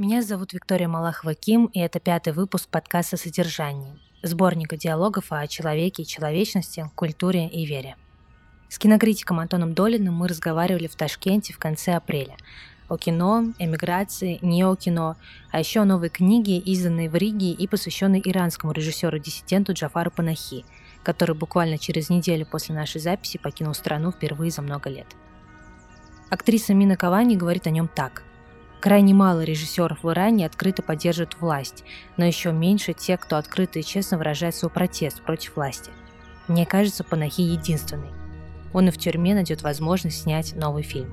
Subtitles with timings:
[0.00, 6.06] Меня зовут Виктория Малахова-Ким, и это пятый выпуск подкаста «Содержание», сборника диалогов о человеке и
[6.06, 7.96] человечности, культуре и вере.
[8.70, 12.38] С кинокритиком Антоном Долиным мы разговаривали в Ташкенте в конце апреля
[12.88, 15.18] о кино, эмиграции, неокино,
[15.50, 20.64] а еще о новой книге, изданной в Риге и посвященной иранскому режиссеру-диссиденту Джафару Панахи,
[21.02, 25.08] который буквально через неделю после нашей записи покинул страну впервые за много лет.
[26.30, 28.22] Актриса Мина Кавани говорит о нем так.
[28.80, 31.84] Крайне мало режиссеров в Иране открыто поддерживают власть,
[32.16, 35.90] но еще меньше те, кто открыто и честно выражает свой протест против власти.
[36.48, 38.10] Мне кажется, Панахи единственный
[38.72, 41.12] он и в тюрьме найдет возможность снять новый фильм.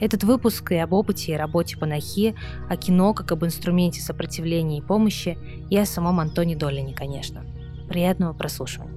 [0.00, 2.36] Этот выпуск и об опыте и работе Панахи,
[2.68, 5.36] о кино как об инструменте сопротивления и помощи,
[5.70, 7.44] и о самом Антоне Долине, конечно.
[7.88, 8.96] Приятного прослушивания.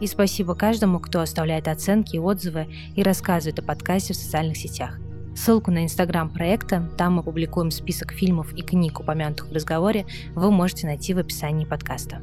[0.00, 4.98] И спасибо каждому, кто оставляет оценки и отзывы и рассказывает о подкасте в социальных сетях.
[5.36, 10.50] Ссылку на инстаграм проекта, там мы публикуем список фильмов и книг, упомянутых в разговоре, вы
[10.50, 12.20] можете найти в описании подкаста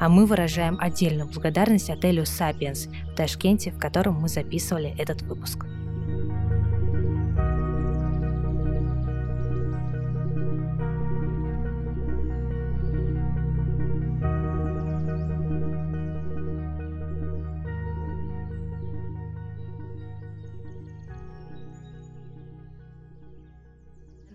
[0.00, 5.66] а мы выражаем отдельную благодарность отелю «Сапиенс» в Ташкенте, в котором мы записывали этот выпуск.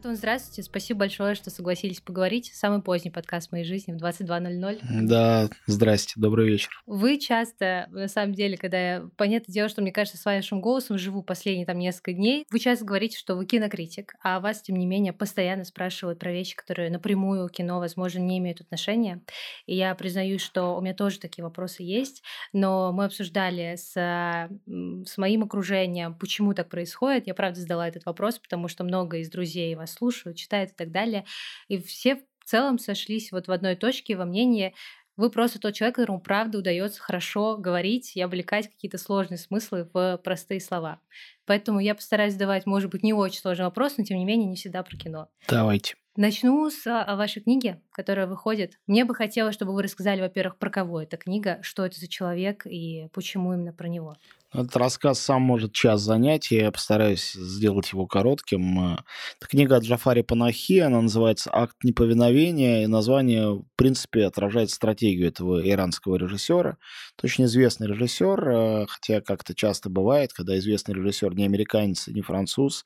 [0.06, 0.62] Антон, здравствуйте.
[0.62, 2.52] Спасибо большое, что согласились поговорить.
[2.54, 4.80] Самый поздний подкаст моей жизни в 22.00.
[5.02, 6.70] Да, здрасте, добрый вечер.
[6.86, 9.10] Вы часто, на самом деле, когда я...
[9.18, 12.86] Понятное дело, что, мне кажется, с вашим голосом живу последние там несколько дней, вы часто
[12.86, 17.50] говорите, что вы кинокритик, а вас, тем не менее, постоянно спрашивают про вещи, которые напрямую
[17.50, 19.24] кино, возможно, не имеют отношения.
[19.66, 22.22] И я признаюсь, что у меня тоже такие вопросы есть,
[22.54, 27.26] но мы обсуждали с, с моим окружением, почему так происходит.
[27.26, 30.92] Я, правда, задала этот вопрос, потому что много из друзей вас слушают, читают и так
[30.92, 31.26] далее.
[31.68, 34.74] И все в целом сошлись вот в одной точке во мнении,
[35.18, 40.20] вы просто тот человек, которому правда удается хорошо говорить и облекать какие-то сложные смыслы в
[40.24, 41.00] простые слова.
[41.46, 44.58] Поэтому я постараюсь задавать, может быть, не очень сложный вопрос, но тем не менее не
[44.58, 45.30] всегда про кино.
[45.48, 45.96] Давайте.
[46.18, 48.80] Начну с а, вашей книги, которая выходит.
[48.88, 52.66] Мне бы хотелось, чтобы вы рассказали, во-первых, про кого эта книга, что это за человек
[52.66, 54.16] и почему именно про него.
[54.54, 58.96] Этот рассказ сам может час занять, я постараюсь сделать его коротким.
[59.38, 65.28] Это книга от Джафари Панахи, она называется «Акт неповиновения», и название, в принципе, отражает стратегию
[65.28, 66.78] этого иранского режиссера.
[67.18, 72.22] Это очень известный режиссер, э, хотя как-то часто бывает, когда известный режиссер не американец, не
[72.22, 72.86] француз,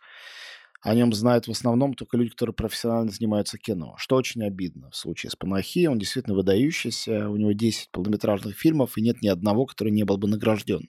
[0.82, 4.96] о нем знают в основном только люди, которые профессионально занимаются кино, что очень обидно в
[4.96, 5.88] случае с Панахи.
[5.88, 10.18] Он действительно выдающийся, у него 10 полнометражных фильмов, и нет ни одного, который не был
[10.18, 10.88] бы награжден.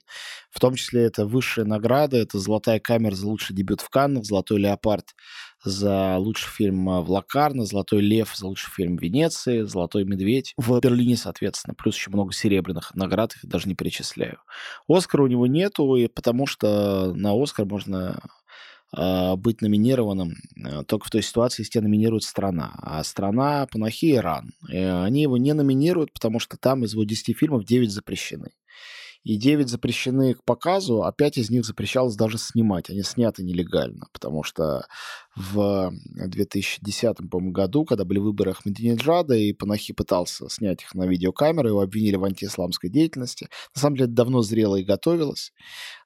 [0.50, 4.58] В том числе это высшая награда, это «Золотая камера» за лучший дебют в Каннах, «Золотой
[4.58, 5.14] леопард»
[5.62, 10.78] за лучший фильм в Лакарно, «Золотой лев» за лучший фильм в Венеции, «Золотой медведь» в
[10.80, 11.74] Берлине, соответственно.
[11.74, 14.38] Плюс еще много серебряных наград, их даже не перечисляю.
[14.88, 18.22] Оскара у него нету, и потому что на Оскар можно
[18.92, 22.72] быть номинированным э, только в той ситуации, если тебя номинирует страна.
[22.78, 24.52] А страна Панахи Иран.
[24.68, 28.50] И они его не номинируют, потому что там из его 10 фильмов 9 запрещены.
[29.22, 32.88] И 9 запрещены к показу, а 5 из них запрещалось даже снимать.
[32.88, 34.86] Они сняты нелегально, потому что
[35.36, 41.80] в 2010 году, когда были выборы Ахмединеджада, и Панахи пытался снять их на видеокамеры, его
[41.82, 43.48] обвинили в антиисламской деятельности.
[43.74, 45.52] На самом деле, это давно зрело и готовилось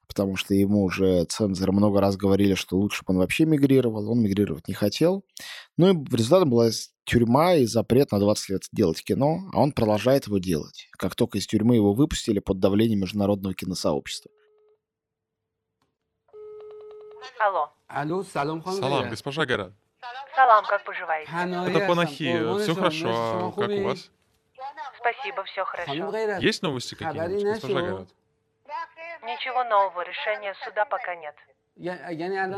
[0.07, 4.21] потому что ему уже цензоры много раз говорили, что лучше бы он вообще мигрировал, он
[4.21, 5.25] мигрировать не хотел.
[5.77, 6.69] Ну и в результате была
[7.05, 11.37] тюрьма и запрет на 20 лет делать кино, а он продолжает его делать, как только
[11.37, 14.31] из тюрьмы его выпустили под давлением международного киносообщества.
[17.39, 17.71] Алло.
[17.87, 19.73] Алло, салам, Салам, госпожа Гара.
[20.35, 21.31] Салам, как поживаете?
[21.31, 22.59] Это Панахи.
[22.61, 24.11] Все хорошо, а как у вас?
[24.99, 25.93] Спасибо, все хорошо.
[26.39, 28.07] Есть новости какие-нибудь, госпожа Гара?
[29.25, 31.35] Ничего нового, решения суда пока нет.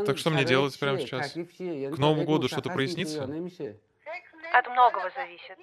[0.06, 1.32] Так что мне делать прямо сейчас?
[1.32, 3.24] К Новому году что-то прояснится?
[3.24, 5.58] От многого зависит.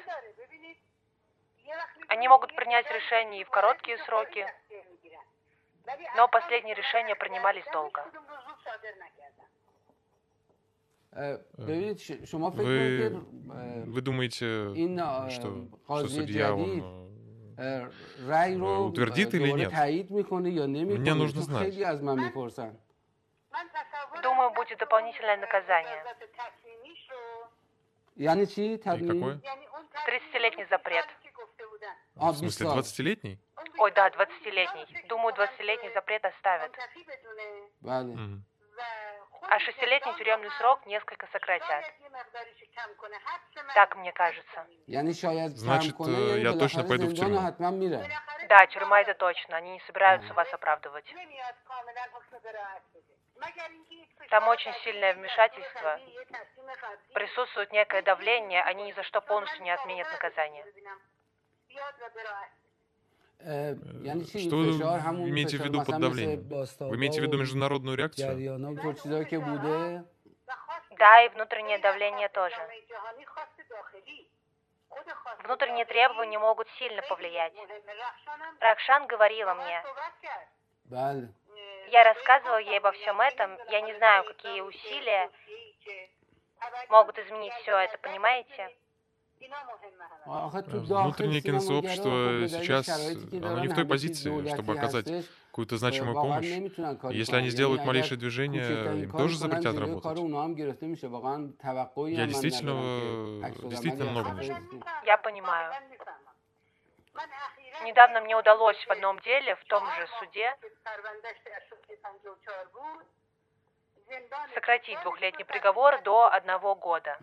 [2.08, 4.46] Они могут принять решение и в короткие сроки,
[6.16, 8.04] но последние решения принимались долго.
[11.12, 11.96] Вы,
[13.86, 14.74] вы думаете,
[15.30, 17.04] что, что судья, он
[17.56, 19.72] утвердит или нет?
[20.98, 21.74] Мне нужно знать.
[24.22, 26.04] Думаю, будет дополнительное наказание.
[28.16, 29.40] И какое?
[30.06, 31.06] 30-летний запрет.
[32.14, 33.38] В смысле, 20-летний?
[33.78, 34.86] Ой, да, 20-летний.
[35.08, 36.70] Думаю, 20-летний запрет оставят.
[37.82, 38.42] Угу.
[39.50, 41.84] А шестилетний тюремный срок несколько сократят.
[43.74, 44.66] Так мне кажется.
[45.56, 47.40] Значит, э, я точно пойду в тюрьму.
[48.48, 49.56] Да, тюрьма это точно.
[49.56, 51.04] Они не собираются вас оправдывать.
[54.30, 56.00] Там очень сильное вмешательство.
[57.12, 60.64] Присутствует некое давление, они ни за что полностью не отменят наказание.
[63.40, 66.48] Э, что вы имеете в виду под давлением?
[66.48, 68.28] Вы имеете в виду международную реакцию?
[70.98, 72.56] Да, и внутреннее давление тоже.
[75.42, 77.52] Внутренние требования могут сильно повлиять.
[78.60, 79.82] Ракшан говорила мне.
[81.90, 83.58] Я рассказывала ей обо всем этом.
[83.70, 85.30] Я не знаю, какие усилия
[86.88, 88.70] могут изменить все это, понимаете?
[90.26, 92.88] Внутреннее киносообщество сейчас,
[93.32, 95.06] оно не в той позиции, чтобы оказать
[95.50, 96.46] какую-то значимую помощь.
[97.10, 100.18] Если они сделают малейшее движение, им тоже запретят работать.
[102.10, 104.58] Я действительно, действительно много нужно.
[105.04, 105.72] Я понимаю.
[107.84, 110.56] Недавно мне удалось в одном деле, в том же суде,
[114.54, 117.18] сократить двухлетний приговор до одного года.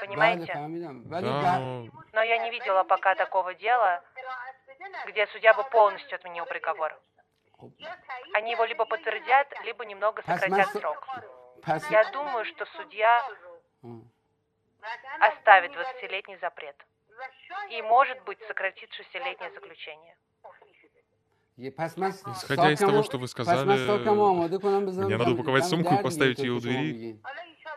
[0.00, 0.52] Понимаете?
[0.52, 1.58] Да,
[2.12, 4.02] Но я не видела пока такого дела,
[5.06, 6.98] где судья бы полностью отменил приговор.
[8.34, 11.06] Они его либо подтвердят, либо немного сократят срок.
[11.90, 13.22] Я думаю, что судья
[15.20, 16.76] оставит 20-летний запрет.
[17.70, 20.16] И, может быть, сократит шестилетнее заключение.
[21.56, 27.20] Исходя из того, что вы сказали, мне надо упаковать сумку и поставить ее у двери.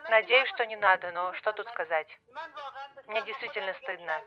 [0.09, 2.07] Надеюсь, что не надо, но что тут сказать?
[3.07, 4.21] Мне действительно стыдно.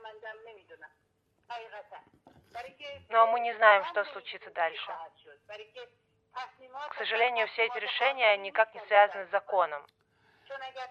[3.08, 4.92] Но мы не знаем, что случится дальше.
[6.90, 9.82] К сожалению, все эти решения никак не связаны с законом.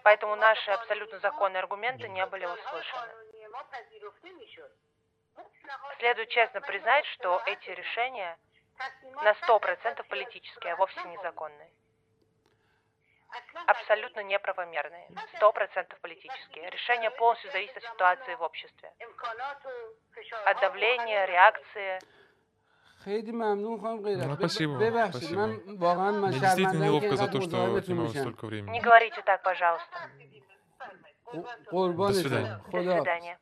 [0.02, 3.12] Поэтому наши абсолютно законные аргументы не были услышаны.
[5.98, 8.36] Следует честно признать, что эти решения
[9.22, 11.70] на 100% политические, а вовсе незаконные
[13.66, 16.70] абсолютно неправомерные, сто процентов политические.
[16.70, 18.92] Решение полностью зависит от ситуации в обществе,
[20.46, 21.98] от давления, реакции.
[23.04, 24.78] Ну, спасибо,
[25.10, 25.46] спасибо.
[25.46, 28.72] Мне действительно неловко за то, что отнимаю столько времени.
[28.72, 30.10] Не говорите так, пожалуйста.
[31.32, 32.60] До свидания.
[32.72, 33.38] До свидания.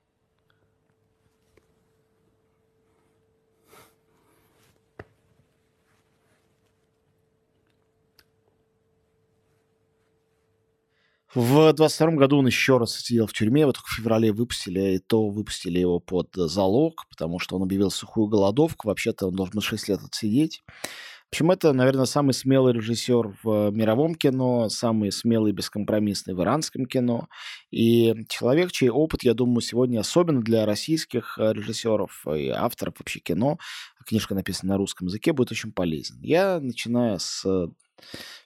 [11.36, 14.98] В 22 году он еще раз сидел в тюрьме, вот только в феврале выпустили, и
[14.98, 19.60] то выпустили его под залог, потому что он объявил сухую голодовку, вообще-то он должен был
[19.60, 20.62] 6 лет отсидеть.
[20.66, 26.40] В общем, это, наверное, самый смелый режиссер в мировом кино, самый смелый и бескомпромиссный в
[26.40, 27.28] иранском кино.
[27.70, 33.20] И человек, чей опыт, я думаю, сегодня особенно для российских э, режиссеров и авторов вообще
[33.20, 33.58] кино,
[34.06, 36.18] книжка написана на русском языке, будет очень полезен.
[36.22, 37.44] Я, начиная с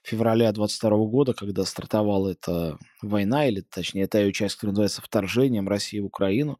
[0.03, 5.67] февраля 22 года, когда стартовала эта война, или точнее та ее часть, которая называется вторжением
[5.67, 6.59] России в Украину,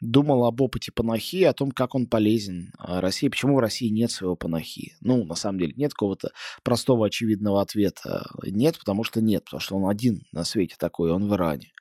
[0.00, 4.10] думал об опыте Панахи, о том, как он полезен а, России, почему в России нет
[4.10, 4.94] своего Панахи.
[5.00, 6.30] Ну, на самом деле, нет какого-то
[6.62, 8.26] простого очевидного ответа.
[8.44, 11.72] Нет, потому что нет, потому что он один на свете такой, он в Иране.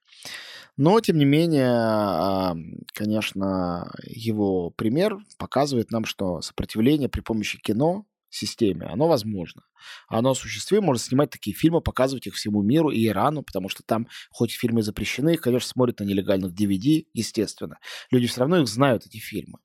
[0.77, 2.55] Но, тем не менее, а,
[2.93, 9.63] конечно, его пример показывает нам, что сопротивление при помощи кино системе, оно возможно.
[10.07, 14.07] Оно осуществимо, можно снимать такие фильмы, показывать их всему миру и Ирану, потому что там,
[14.29, 17.77] хоть фильмы запрещены, их, конечно, смотрят на нелегальных DVD, естественно.
[18.11, 19.59] Люди все равно их знают, эти фильмы.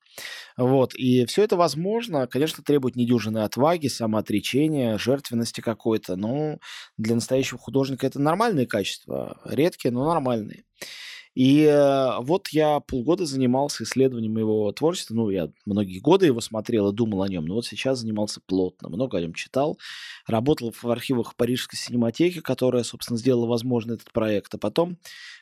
[0.57, 0.95] Вот.
[0.95, 6.17] И все это возможно, конечно, требует недюжинной отваги, самоотречения, жертвенности какой-то.
[6.17, 6.59] Но
[6.97, 9.41] для настоящего художника это нормальные качества.
[9.45, 10.65] Редкие, но нормальные.
[11.37, 15.14] И э, вот я полгода занимался исследованием его творчества.
[15.14, 18.88] Ну, я многие годы его смотрел и думал о нем, но вот сейчас занимался плотно,
[18.88, 19.78] много о нем читал.
[20.26, 24.55] Работал в архивах Парижской синематеки, которая, собственно, сделала возможный этот проект.
[24.55, 24.97] А потом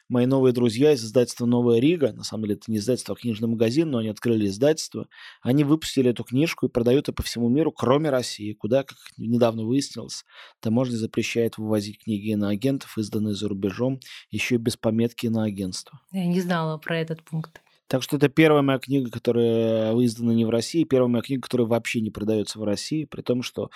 [0.08, 3.48] мои новые друзья из издательства «Новая Рига», на самом деле это не издательство, а книжный
[3.48, 5.06] магазин, но они открыли издательство,
[5.42, 9.64] они выпустили эту книжку и продают ее по всему миру, кроме России, куда, как недавно
[9.64, 10.24] выяснилось,
[10.60, 15.83] таможня запрещает вывозить книги иноагентов, изданные за рубежом, еще и без пометки на агентство.
[16.12, 17.60] Я не знала про этот пункт.
[17.86, 21.66] Так что это первая моя книга, которая издана не в России, первая моя книга, которая
[21.66, 23.70] вообще не продается в России, при том, что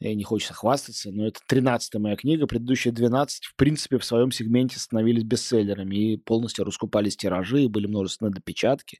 [0.00, 4.32] э, не хочется хвастаться, но это 13 моя книга, предыдущие 12, в принципе, в своем
[4.32, 8.98] сегменте становились бестселлерами и полностью раскупались тиражи, и были множественные допечатки,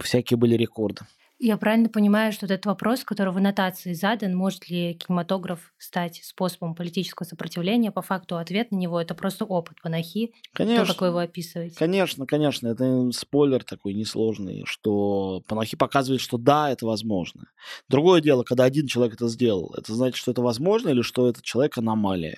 [0.00, 1.02] всякие были рекорды.
[1.42, 6.74] Я правильно понимаю, что этот вопрос, который в аннотации задан, может ли кинематограф стать способом
[6.74, 10.34] политического сопротивления, по факту ответ на него это просто опыт панахи.
[10.52, 10.84] Конечно.
[10.84, 11.76] То, как вы его описываете.
[11.78, 12.68] Конечно, конечно.
[12.68, 17.46] Это спойлер такой несложный, что панахи показывает, что да, это возможно.
[17.88, 21.42] Другое дело, когда один человек это сделал, это значит, что это возможно или что этот
[21.42, 22.36] человек аномалия.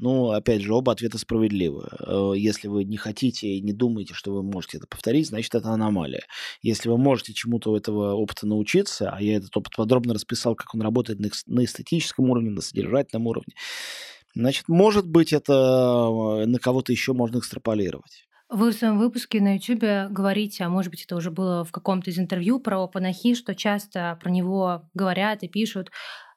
[0.00, 1.88] Ну, опять же, оба ответа справедливы.
[2.06, 5.70] Э, Если вы не хотите и не думаете, что вы можете это повторить, значит, это
[5.70, 6.24] аномалия.
[6.62, 10.74] Если вы можете чему-то у этого опыта научиться, а я этот опыт подробно расписал, как
[10.74, 13.54] он работает на эстетическом уровне, на содержательном уровне,
[14.34, 18.26] значит, может быть, это э, на кого-то еще можно экстраполировать.
[18.54, 22.10] Вы в своем выпуске на YouTube говорите, а может быть, это уже было в каком-то
[22.10, 25.90] из интервью про Панахи, что часто про него говорят и пишут,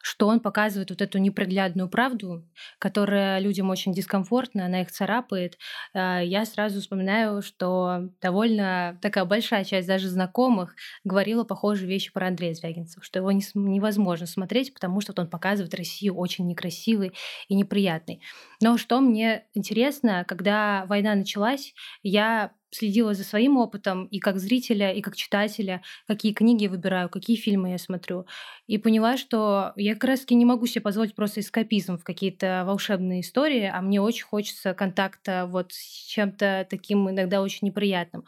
[0.06, 2.48] что он показывает вот эту неприглядную правду,
[2.78, 5.58] которая людям очень дискомфортна, она их царапает.
[5.96, 12.28] А, Я сразу вспоминаю, что довольно такая большая часть даже знакомых говорила похожие вещи про
[12.28, 17.14] Андрея Звягинцева, что его невозможно смотреть, потому что он показывает Россию очень некрасивой
[17.48, 18.22] и неприятной.
[18.62, 24.92] Но что мне интересно, когда война началась, я следила за своим опытом и как зрителя,
[24.94, 28.26] и как читателя, какие книги выбираю, какие фильмы я смотрю.
[28.68, 32.64] И поняла, что я как раз таки не могу себе позволить просто эскапизм в какие-то
[32.66, 38.26] волшебные истории, а мне очень хочется контакта вот с чем-то таким иногда очень неприятным.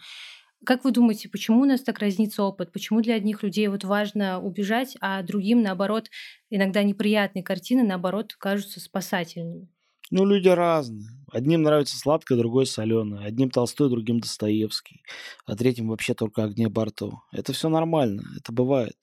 [0.66, 2.72] Как вы думаете, почему у нас так разнится опыт?
[2.72, 6.10] Почему для одних людей вот важно убежать, а другим, наоборот,
[6.50, 9.70] иногда неприятные картины, наоборот, кажутся спасательными?
[10.12, 11.17] Ну, люди разные.
[11.32, 13.26] Одним нравится сладкое, другой соленое.
[13.26, 15.04] Одним Толстой, другим Достоевский.
[15.46, 17.22] А третьим вообще только Агния Барто.
[17.32, 18.96] Это все нормально, это бывает.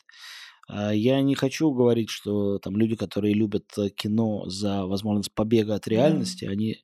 [0.69, 5.75] А Я не хочу говорить, что там люди, которые любят э, кино за возможность побега
[5.75, 6.77] от реальности, они а,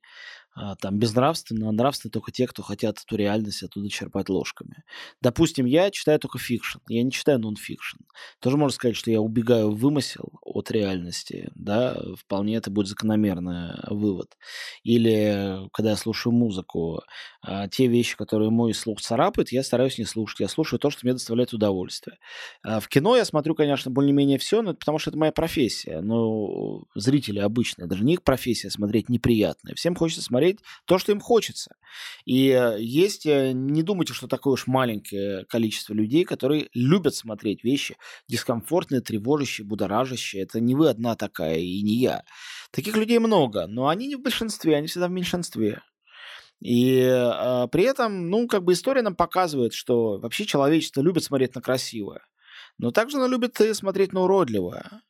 [0.81, 4.85] там безнравственны, а нравственны только те, кто хотят эту реальность оттуда черпать ложками.
[5.21, 7.99] Допустим, я читаю только fiction, я не читаю нон-фикшн.
[8.41, 13.75] Тоже можно сказать, что я убегаю в вымысел от реальности, да, вполне это будет закономерный
[13.89, 14.37] вывод.
[14.83, 17.03] Или когда я слушаю музыку,
[17.43, 20.41] а, те вещи, которые мой слух царапают, я стараюсь не слушать.
[20.41, 22.19] Я слушаю то, что мне доставляет удовольствие.
[22.63, 26.01] А В кино я смотрю, конечно, более-менее все, но это потому что это моя профессия.
[26.01, 29.75] Но зрители обычные, даже не их профессия смотреть неприятная.
[29.75, 30.40] Всем хочется смотреть
[30.85, 31.77] то, что им хочется.
[32.25, 37.65] И э, есть, э, не думайте, что такое уж маленькое количество людей, которые любят смотреть
[37.65, 37.97] вещи
[38.29, 40.43] дискомфортные, тревожащие, будоражащие.
[40.43, 42.25] Это не вы одна такая и не я.
[42.71, 45.83] Таких людей много, но они не в большинстве, они всегда в меньшинстве.
[46.61, 51.55] И э, при этом, ну, как бы история нам показывает, что вообще человечество любит смотреть
[51.55, 52.21] на красивое,
[52.79, 55.03] но также оно любит и смотреть на уродливое.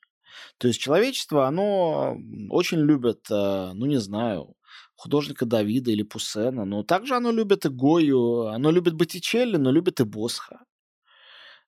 [0.59, 2.17] То есть человечество, оно
[2.51, 4.55] очень любит, э, ну, не знаю,
[5.01, 10.01] художника Давида или Пуссена, но также оно любит и Гою, оно любит Боттичелли, но любит
[10.01, 10.61] и Босха.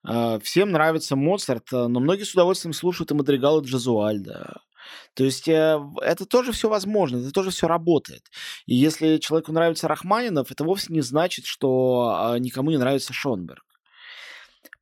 [0.05, 4.61] А, Всем нравится Моцарт, э, но многие с удовольствием слушают и Мадригала Джазуальда.
[5.15, 8.23] То есть э, это тоже все возможно, это тоже все работает.
[8.67, 13.65] И если человеку нравится Рахманинов, это вовсе не значит, что а, никому не нравится Шонберг.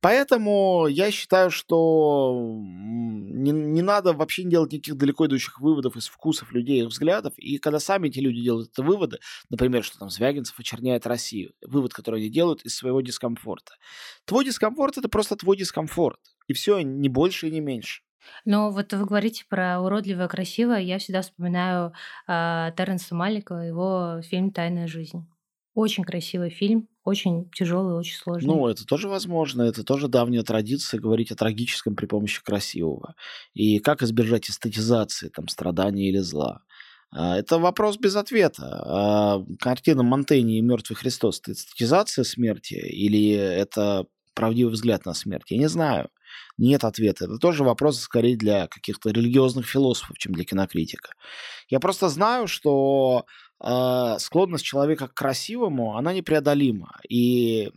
[0.01, 6.07] Поэтому я считаю, что не, не надо вообще не делать никаких далеко идущих выводов из
[6.07, 7.33] вкусов людей, их взглядов.
[7.37, 11.93] И когда сами эти люди делают это выводы, например, что там Звягинцев очерняет Россию, вывод,
[11.93, 13.73] который они делают из своего дискомфорта.
[14.25, 16.19] Твой дискомфорт это просто твой дискомфорт.
[16.47, 18.01] И все, не больше и не меньше.
[18.45, 20.79] Но вот вы говорите про уродливое, красивое.
[20.79, 21.93] Я всегда вспоминаю
[22.27, 25.27] э, Терренса Малика, его фильм «Тайная жизнь».
[25.73, 28.47] Очень красивый фильм, очень тяжелый, очень сложный.
[28.47, 33.15] Ну, это тоже возможно, это тоже давняя традиция говорить о трагическом при помощи красивого.
[33.53, 36.61] И как избежать эстетизации, там, страдания или зла.
[37.11, 38.83] А, Это вопрос без ответа.
[38.85, 45.49] А Картина Монтеньи и «Мертвый Христос»— это эстетизация смерти или это правдивый взгляд на смерть?
[45.49, 46.09] Я не знаю.
[46.57, 47.25] Нет ответа.
[47.25, 51.13] Это тоже вопрос скорее для каких-то религиозных философов, чем для кинокритика.
[51.69, 53.25] Я просто знаю, что
[53.63, 56.99] э, склонность человека к красивому, она непреодолима.
[57.09, 57.71] И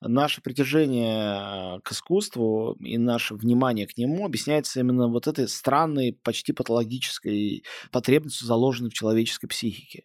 [0.00, 6.52] наше притяжение к искусству и наше внимание к нему объясняется именно вот этой странной, почти
[6.52, 10.04] патологической потребностью, заложенной в человеческой психике.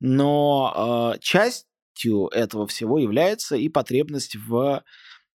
[0.00, 4.82] Но э, частью этого всего является и потребность в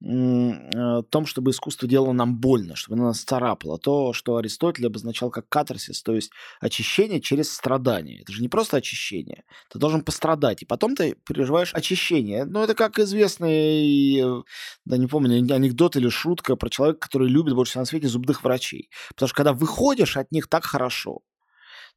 [0.01, 3.77] м, э, том, чтобы искусство делало нам больно, чтобы оно нас царапало.
[3.77, 8.22] То, что Аристотель обозначал как катарсис, то есть очищение через страдание.
[8.22, 9.44] Это же не просто очищение.
[9.70, 12.46] Ты должен пострадать, и потом ты переживаешь очищение.
[12.46, 14.44] Ну, это как известный, э,
[14.86, 18.44] да не помню, анекдот или шутка про человека, который любит больше всего на свете зубных
[18.44, 18.89] врачей.
[19.10, 21.20] Потому что когда выходишь от них, так хорошо.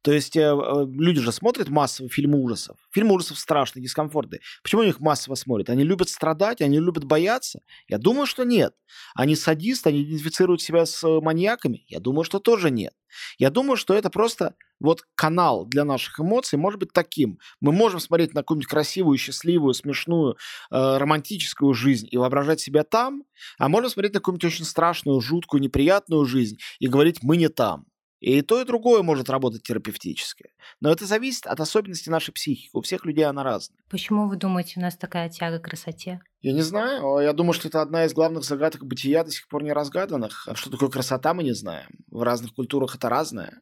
[0.03, 2.77] То есть э, э, люди же смотрят массово фильмы ужасов.
[2.91, 4.41] Фильмы ужасов страшные, дискомфортные.
[4.61, 5.69] Почему они их массово смотрят?
[5.69, 7.61] Они любят страдать, они любят бояться?
[7.87, 8.75] Я думаю, что нет.
[9.15, 11.85] Они садисты, они идентифицируют себя с э, маньяками?
[11.87, 12.93] Я думаю, что тоже нет.
[13.37, 17.39] Я думаю, что это просто вот канал для наших эмоций может быть таким.
[17.61, 20.35] Мы можем смотреть на какую-нибудь красивую, счастливую, смешную,
[20.69, 23.23] э, романтическую жизнь и воображать себя там,
[23.57, 27.85] а можем смотреть на какую-нибудь очень страшную, жуткую, неприятную жизнь и говорить «мы не там».
[28.23, 30.53] И то, и другое может работать терапевтически.
[30.79, 32.69] Но это зависит от особенностей нашей психики.
[32.71, 33.77] У всех людей она разная.
[33.89, 36.21] Почему вы думаете, у нас такая тяга к красоте?
[36.39, 37.19] Я не знаю.
[37.19, 40.47] Я думаю, что это одна из главных загадок бытия до сих пор не разгаданных.
[40.47, 41.89] А что такое красота, мы не знаем.
[42.09, 43.59] В разных культурах это разное.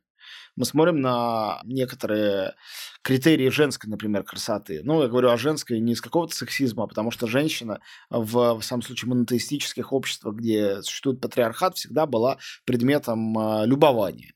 [0.56, 2.56] Мы смотрим на некоторые
[3.02, 4.82] критерии женской, например, красоты.
[4.84, 8.62] Ну, я говорю о женской не из какого-то сексизма, а потому что женщина в, в
[8.62, 14.34] самом случае, монотеистических обществах, где существует патриархат, всегда была предметом э, любования.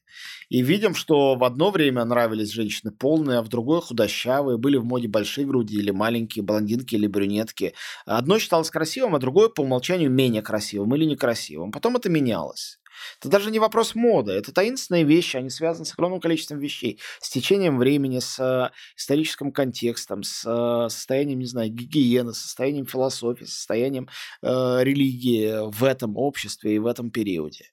[0.50, 4.86] И видим, что в одно время нравились женщины полные, а в другое худощавые, были в
[4.86, 7.74] моде большие груди или маленькие, блондинки или брюнетки.
[8.06, 11.72] Одно считалось красивым, а другое по умолчанию менее красивым или некрасивым.
[11.72, 12.80] Потом это менялось.
[13.20, 17.30] Это даже не вопрос моды, это таинственные вещи, они связаны с огромным количеством вещей, с
[17.30, 24.08] течением времени, с э, историческим контекстом, с э, состоянием, не знаю, гигиены, состоянием философии, состоянием
[24.42, 27.66] э, религии в этом обществе и в этом периоде.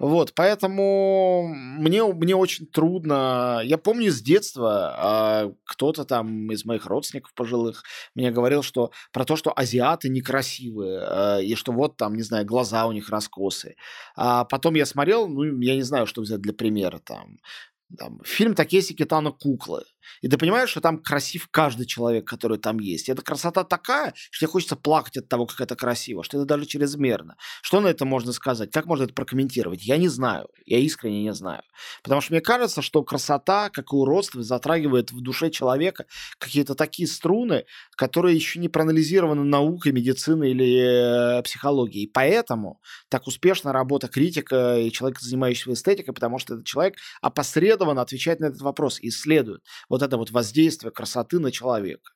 [0.00, 3.60] Вот, поэтому мне, мне очень трудно.
[3.62, 7.82] Я помню с детства, а кто-то там из моих родственников пожилых
[8.14, 12.46] мне говорил, что про то, что азиаты некрасивые, а, и что вот там, не знаю,
[12.46, 13.76] глаза у них раскосы.
[14.16, 17.38] А потом я смотрел, ну, я не знаю, что взять для примера, там,
[17.98, 19.84] там, фильм Такеси Китана «Куклы».
[20.22, 23.08] И ты понимаешь, что там красив каждый человек, который там есть.
[23.08, 26.46] И эта красота такая, что тебе хочется плакать от того, как это красиво, что это
[26.46, 27.36] даже чрезмерно.
[27.62, 28.70] Что на это можно сказать?
[28.70, 29.82] Как можно это прокомментировать?
[29.82, 30.48] Я не знаю.
[30.66, 31.62] Я искренне не знаю.
[32.02, 36.06] Потому что мне кажется, что красота, как и уродство, затрагивает в душе человека
[36.38, 37.64] какие-то такие струны,
[37.96, 42.04] которые еще не проанализированы наукой, медициной или э, психологией.
[42.04, 48.02] И поэтому так успешна работа критика и человека, занимающегося эстетикой, потому что этот человек опосредованно
[48.02, 52.12] отвечает на этот вопрос, исследует вот это вот воздействие красоты на человека.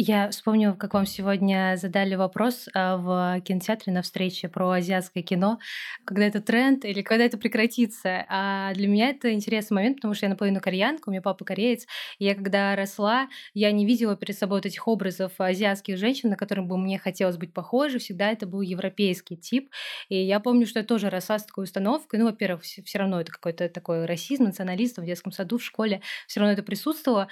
[0.00, 5.58] Я вспомнила, как вам сегодня задали вопрос а, в кинотеатре на встрече про азиатское кино,
[6.04, 8.24] когда это тренд или когда это прекратится.
[8.28, 11.84] А для меня это интересный момент, потому что я наполовину кореянка, у меня папа кореец,
[12.20, 16.36] и я когда росла, я не видела перед собой вот этих образов азиатских женщин, на
[16.36, 19.68] которых бы мне хотелось быть похожей, всегда это был европейский тип.
[20.08, 22.20] И я помню, что я тоже росла с такой установкой.
[22.20, 26.38] Ну, во-первых, все равно это какой-то такой расизм, национализм в детском саду, в школе, все
[26.38, 27.26] равно это присутствовало.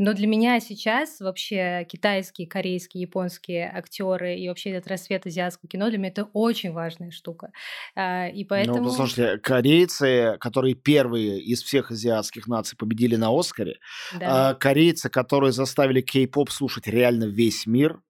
[0.00, 5.90] Но для меня сейчас вообще китайские, корейские, японские актеры и вообще этот рассвет азиатского кино
[5.90, 7.52] для меня это очень важная штука.
[7.94, 8.78] А, и ну, поэтому...
[8.78, 13.76] Ну, послушайте, корейцы, которые первые из всех азиатских наций победили на Оскаре,
[14.18, 14.52] да.
[14.52, 18.00] А, корейцы, которые заставили кей-поп слушать реально весь мир,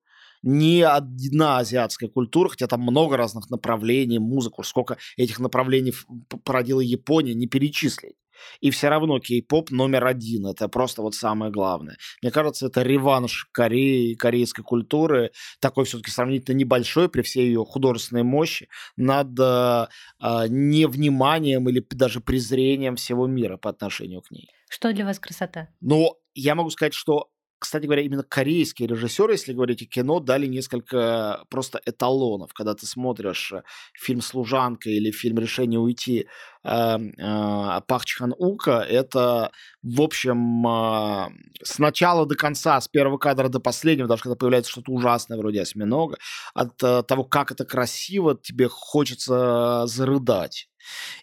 [0.44, 5.92] ни одна азиатская культура, хотя там много разных направлений, музыку, сколько этих направлений
[6.44, 8.14] породила Япония, не перечислить.
[8.61, 10.46] И все равно кей-поп номер один.
[10.46, 11.96] Это просто вот самое главное.
[12.22, 18.22] Мне кажется, это реванш Кореи, корейской культуры, такой все-таки сравнительно небольшой при всей ее художественной
[18.22, 19.87] мощи, над э,
[20.22, 24.48] э, невниманием или даже презрением всего мира по отношению к ней.
[24.68, 25.68] Что для вас красота?
[25.81, 30.46] Ну, я могу сказать, что кстати говоря, именно корейские режиссеры, если говорить о кино, дали
[30.46, 32.55] несколько просто эталонов.
[32.55, 36.27] Когда ты смотришь э, фильм «Служанка» или фильм «Решение уйти»
[36.64, 40.64] э, э, Пах Чхан Ука, это, в общем,
[41.62, 45.61] с начала до конца, с первого кадра до последнего, даже когда появляется что-то ужасное вроде
[45.61, 46.16] осьминога,
[46.55, 50.69] от того, как это красиво, тебе хочется зарыдать.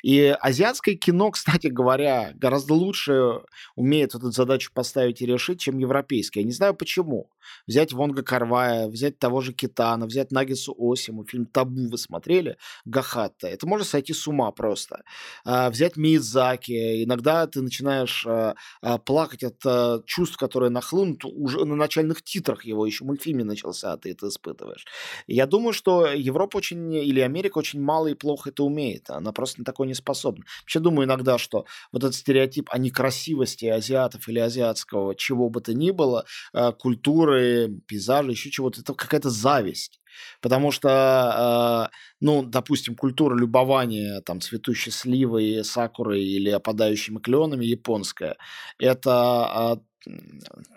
[0.04, 3.42] И азиатское кино, кстати говоря, гораздо лучше
[3.76, 6.44] умеет эту задачу поставить и решить, чем европейское.
[6.44, 7.30] Я не знаю почему.
[7.66, 12.58] Взять Вонга Карвая, взять того же Китана, взять Нагису Осиму, фильм «Табу» вы смотрели?
[12.86, 13.48] Гахатта.
[13.48, 15.04] Это может сойти с ума просто.
[15.46, 17.04] А, взять Миядзаки.
[17.04, 22.86] Иногда ты начинаешь а, а, плакать от чувств, которые нахлынут уже на начальных титрах его
[22.86, 24.86] еще мультфильме начался, а ты это испытываешь.
[25.28, 29.10] Я думаю, что Европа очень, или Америка очень мало и плохо это умеет.
[29.10, 30.46] Она просто просто на такое не способна.
[30.62, 35.74] Вообще думаю иногда, что вот этот стереотип о некрасивости азиатов или азиатского чего бы то
[35.74, 40.02] ни было, э, культуры, пейзажа, еще чего-то, это какая-то зависть.
[40.42, 48.36] Потому что, э, ну, допустим, культура любования там цветущей сливой, сакурой или опадающими кленами японская,
[48.80, 50.12] это э,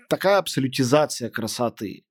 [0.08, 2.04] такая абсолютизация красоты,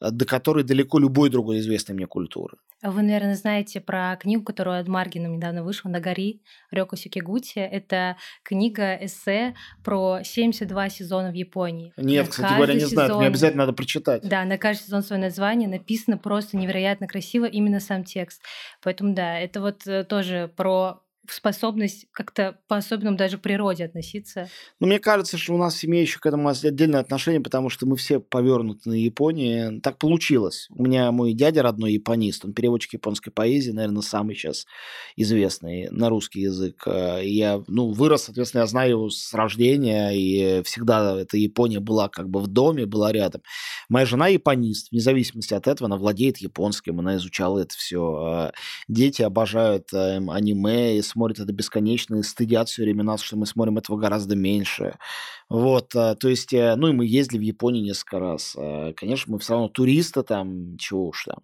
[0.00, 2.56] до которой далеко любой другой известной мне культуры.
[2.82, 7.58] Вы, наверное, знаете про книгу, которую от Маргином недавно вышла «На гори» Рёко Сикигути.
[7.58, 11.92] Это книга-эссе про 72 сезона в Японии.
[11.98, 12.92] Нет, на кстати говоря, не сезон...
[12.94, 14.22] знаю, мне обязательно надо прочитать.
[14.22, 18.42] Да, на каждый сезон свое название написано просто невероятно красиво, именно сам текст.
[18.82, 24.48] Поэтому да, это вот э, тоже про способность как-то по-особенному даже к природе относиться.
[24.80, 27.86] Ну, мне кажется, что у нас в семье еще к этому отдельное отношение, потому что
[27.86, 29.80] мы все повернуты на Японии.
[29.80, 30.68] Так получилось.
[30.70, 34.66] У меня мой дядя родной японист, он переводчик японской поэзии, наверное, самый сейчас
[35.16, 36.82] известный на русский язык.
[36.86, 42.08] Э, я, ну, вырос, соответственно, я знаю его с рождения, и всегда эта Япония была
[42.08, 43.42] как бы в доме, была рядом.
[43.88, 48.50] Моя жена японист, вне зависимости от этого, она владеет японским, она изучала это все.
[48.50, 48.52] Э,
[48.88, 53.78] дети обожают эм, аниме смотрят это бесконечно и стыдят все время нас, что мы смотрим
[53.78, 54.96] этого гораздо меньше.
[55.50, 58.54] Вот, э, то есть, э, ну и мы ездили в Японию несколько раз.
[58.56, 61.38] Э, конечно, мы все равно туристы там, чего уж там.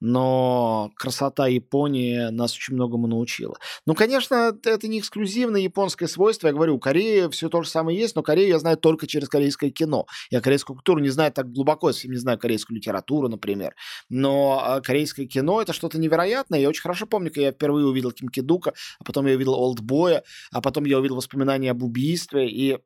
[0.00, 3.56] Но красота Японии нас очень многому научила.
[3.84, 6.46] Ну, конечно, это не эксклюзивное японское свойство.
[6.46, 9.28] Я говорю, у Кореи все то же самое есть, но Корею я знаю только через
[9.28, 10.06] корейское кино.
[10.30, 13.74] Я корейскую культуру не знаю так глубоко, если не знаю корейскую литературу, например.
[14.08, 16.60] Но корейское кино— это что-то невероятное.
[16.60, 20.22] Я очень хорошо помню, когда я впервые увидел Ким Кидука, а потом я увидел Олдбоя,
[20.52, 22.78] а потом я увидел воспоминания об убийстве, и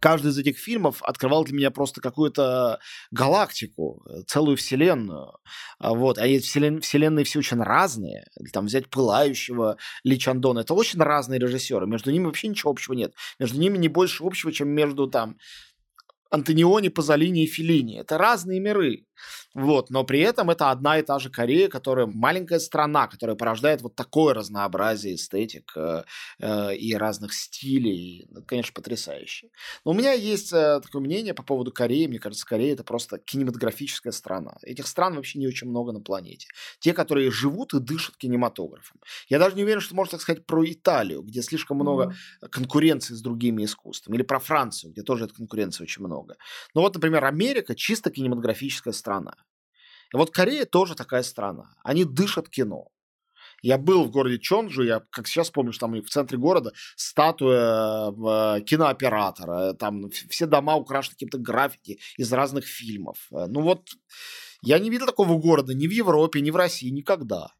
[0.00, 2.80] каждый из этих фильмов открывал для меня просто какую-то
[3.12, 5.34] галактику, целую вселенную.
[5.78, 6.18] А вот.
[6.18, 6.80] А эти вселен...
[6.80, 8.26] вселенные все очень разные.
[8.52, 10.60] Там взять «Пылающего» Ли Чандона.
[10.60, 11.86] Это очень разные режиссеры.
[11.86, 13.14] Между ними вообще ничего общего нет.
[13.38, 15.36] Между ними не больше общего, чем между там
[16.30, 18.00] Антониони, Пазолини и Филини.
[18.00, 19.06] Это разные миры.
[19.54, 23.82] Вот, но при этом это одна и та же Корея, которая маленькая страна, которая порождает
[23.82, 26.04] вот такое разнообразие эстетик э,
[26.38, 28.28] э, и разных стилей.
[28.30, 29.48] Это, конечно, потрясающе.
[29.84, 32.06] Но у меня есть э, такое мнение по поводу Кореи.
[32.06, 34.56] Мне кажется, Корея это просто кинематографическая страна.
[34.62, 36.46] Этих стран вообще не очень много на планете.
[36.78, 39.00] Те, которые живут и дышат кинематографом.
[39.28, 42.48] Я даже не уверен, что можно так сказать про Италию, где слишком много mm-hmm.
[42.50, 44.14] конкуренции с другими искусствами.
[44.14, 46.36] Или про Францию, где тоже этой конкуренции очень много.
[46.74, 49.34] Но вот, например, Америка чисто кинематографическая страна страна.
[50.14, 51.74] И вот Корея тоже такая страна.
[51.84, 52.88] Они дышат кино.
[53.62, 58.10] Я был в городе Чонджу, я как сейчас помню, что там в центре города статуя
[58.10, 63.28] э, кинооператора, там все дома украшены каким-то граффити из разных фильмов.
[63.30, 63.90] Э, ну вот,
[64.62, 67.52] я не видел такого города ни в Европе, ни в России, никогда.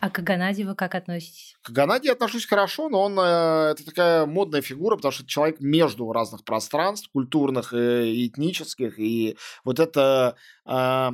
[0.00, 1.56] А к Ганаде вы как относитесь?
[1.62, 5.60] К Ганаде я отношусь хорошо, но он э, это такая модная фигура, потому что человек
[5.60, 11.10] между разных пространств, культурных и этнических, и вот эта э,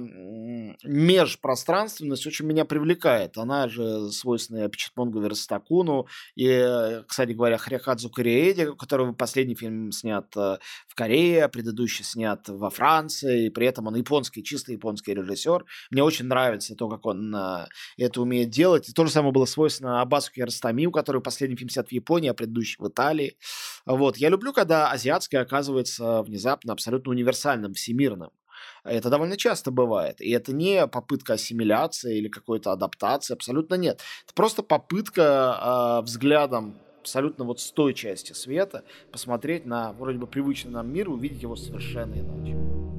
[0.83, 3.39] межпространственность очень меня привлекает.
[3.39, 10.27] Она же свойственна Пичатмонгу Верстакуну, и, кстати говоря, Хряхадзу Кореэди, у которого последний фильм снят
[10.37, 15.65] э, в Корее, предыдущий снят во Франции, и при этом он японский, чисто японский режиссер.
[15.91, 17.67] Мне очень нравится то, как он э,
[17.99, 18.89] это умеет делать делать.
[18.89, 22.35] И то же самое было свойственно Аббасу Киаростамию, который последний фильм снят в Японии, а
[22.35, 23.37] предыдущий в Италии.
[23.87, 24.17] Вот.
[24.17, 28.31] Я люблю, когда азиатское оказывается внезапно абсолютно универсальным, всемирным.
[28.85, 30.21] Это довольно часто бывает.
[30.21, 34.01] И это не попытка ассимиляции или какой-то адаптации, абсолютно нет.
[34.25, 40.27] Это просто попытка э, взглядом абсолютно вот с той части света посмотреть на вроде бы
[40.27, 42.90] привычный нам мир увидеть его совершенно иначе.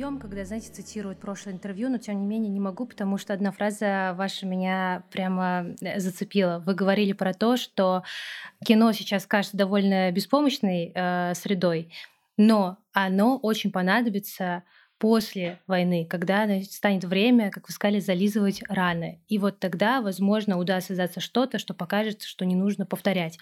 [0.00, 3.52] Прием, когда, знаете, цитируют прошлое интервью, но тем не менее не могу, потому что одна
[3.52, 6.62] фраза ваша меня прямо э, зацепила.
[6.64, 8.02] Вы говорили про то, что
[8.64, 11.92] кино сейчас кажется довольно беспомощной э, средой,
[12.38, 14.62] но оно очень понадобится
[15.00, 19.18] после войны, когда станет время, как вы сказали, зализывать раны.
[19.28, 23.38] И вот тогда, возможно, удастся создаться что-то, что покажется, что не нужно повторять.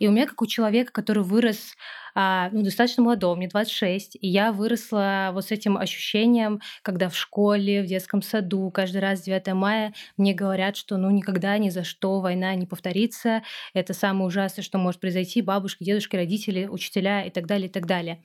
[0.00, 1.76] И у меня, как у человека, который вырос
[2.16, 7.16] а, ну, достаточно молодого, мне 26, и я выросла вот с этим ощущением, когда в
[7.16, 11.84] школе, в детском саду, каждый раз 9 мая мне говорят, что ну никогда ни за
[11.84, 13.42] что война не повторится,
[13.74, 17.86] это самое ужасное, что может произойти, бабушки, дедушки, родители, учителя и так далее, и так
[17.86, 18.22] далее.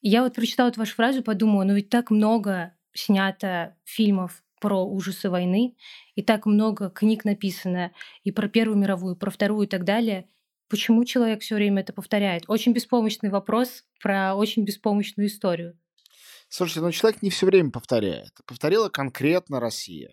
[0.00, 5.30] Я вот прочитала эту вашу фразу, подумала, ну ведь так много снято фильмов про ужасы
[5.30, 5.76] войны,
[6.14, 7.92] и так много книг написано
[8.24, 10.28] и про Первую мировую, про Вторую и так далее.
[10.68, 12.44] Почему человек все время это повторяет?
[12.48, 15.78] Очень беспомощный вопрос про очень беспомощную историю.
[16.48, 18.32] Слушайте, ну человек не все время повторяет.
[18.46, 20.10] Повторила конкретно Россия.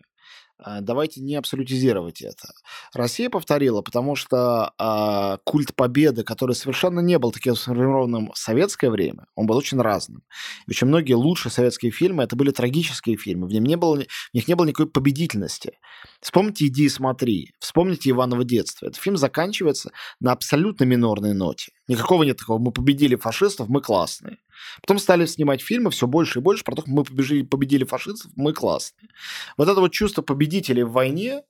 [0.58, 2.54] А, давайте не абсолютизировать это.
[2.94, 8.89] Россия повторила, потому что э, культ победы, который совершенно не был таким сформированным в советское
[8.89, 10.24] время, он был очень разным.
[10.68, 14.34] И очень многие лучшие советские фильмы это были трагические фильмы, в, нем не было, в
[14.34, 15.74] них не было никакой победительности.
[16.22, 18.86] Вспомните «Иди и смотри», вспомните «Иваново детство».
[18.86, 19.91] Этот фильм заканчивается
[20.22, 21.72] на абсолютно минорной ноте.
[21.88, 24.38] Никакого нет такого «мы победили фашистов, мы классные».
[24.82, 28.32] Потом стали снимать фильмы все больше и больше про то, как мы побежили, победили фашистов,
[28.36, 29.10] мы классные.
[29.58, 31.44] Вот это вот чувство победителей в войне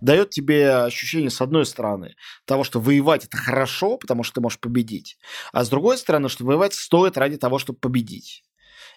[0.00, 4.60] дает тебе ощущение, с одной стороны, того, что воевать это хорошо, потому что ты можешь
[4.60, 5.16] победить,
[5.52, 8.44] а с другой стороны, что воевать стоит ради того, чтобы победить.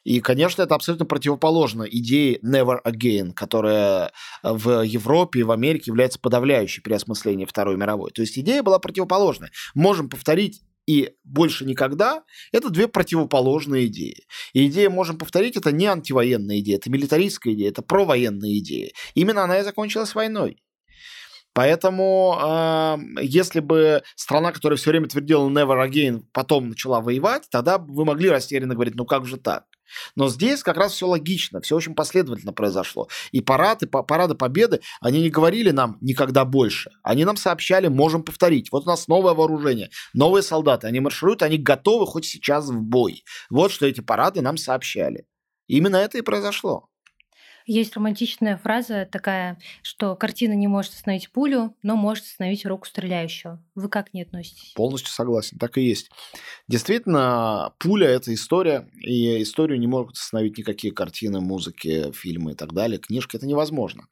[0.04, 4.12] И, конечно, это абсолютно противоположно идее never again, которая
[4.44, 8.12] в Европе и в Америке является подавляющей при осмыслении Второй мировой.
[8.12, 9.52] То есть идея была противоположная.
[9.74, 14.26] Можем повторить и больше никогда– это две противоположные идеи.
[14.54, 18.92] И идея, можем повторить, это не антивоенная идея, это милитаристская идея, это провоенная идея.
[19.14, 20.62] Именно она и закончилась войной.
[21.54, 27.78] Поэтому, э, если бы страна, которая все время твердила never again, потом начала воевать, тогда
[27.78, 29.64] вы могли растерянно говорить, ну как же так?
[30.16, 33.08] Но здесь как раз все логично, все очень последовательно произошло.
[33.32, 36.92] И парады, парады победы, они не говорили нам никогда больше.
[37.04, 38.72] Они нам сообщали, можем повторить.
[38.72, 40.88] Вот у нас новое вооружение, новые солдаты.
[40.88, 43.24] Они маршируют, они готовы хоть сейчас в бой.
[43.50, 45.26] Вот что эти парады нам сообщали.
[45.68, 46.90] Именно это и произошло.
[47.66, 53.60] Есть романтичная фраза такая, что картина не может остановить пулю, но может остановить руку стреляющего.
[53.74, 54.74] Вы как не относитесь?
[54.76, 56.12] Полностью согласен, так и есть.
[56.68, 62.72] Действительно, пуля— это история, и историю не могут остановить никакие картины, музыки, фильмы и так
[62.72, 63.00] далее.
[63.00, 64.08] Книжки— это невозможно.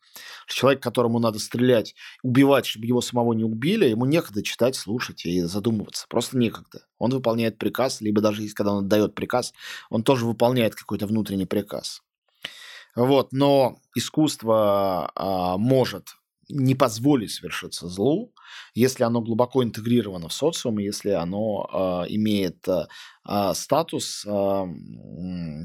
[0.47, 5.41] Человек, которому надо стрелять, убивать, чтобы его самого не убили, ему некогда читать, слушать и
[5.41, 6.07] задумываться.
[6.09, 6.87] Просто некогда.
[6.97, 9.53] Он выполняет приказ, либо даже когда он отдает приказ,
[9.91, 12.01] он тоже выполняет какой-то внутренний приказ.
[12.95, 16.09] Вот, но искусство а, может
[16.49, 18.33] не позволить совершиться злу,
[18.75, 24.63] если оно глубоко интегрировано в социум, если оно э, имеет э, статус э,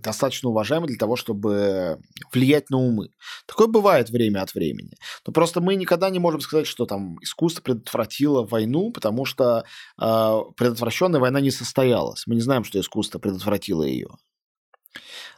[0.03, 1.99] достаточно уважаемый для того, чтобы
[2.33, 3.11] влиять на умы.
[3.47, 4.93] Такое бывает время от времени.
[5.27, 9.65] Но просто мы никогда не можем сказать, что там искусство предотвратило войну, потому что
[10.01, 12.25] э, предотвращенная война не состоялась.
[12.27, 14.09] Мы не знаем, что искусство предотвратило ее.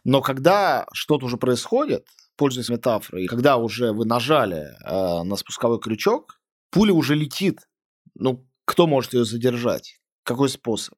[0.04, 6.40] Но когда что-то уже происходит, пользуясь метафорой, когда уже вы нажали э, на спусковой крючок,
[6.70, 7.68] пуля уже летит.
[8.14, 10.00] Ну, кто может ее задержать?
[10.22, 10.94] Какой способ?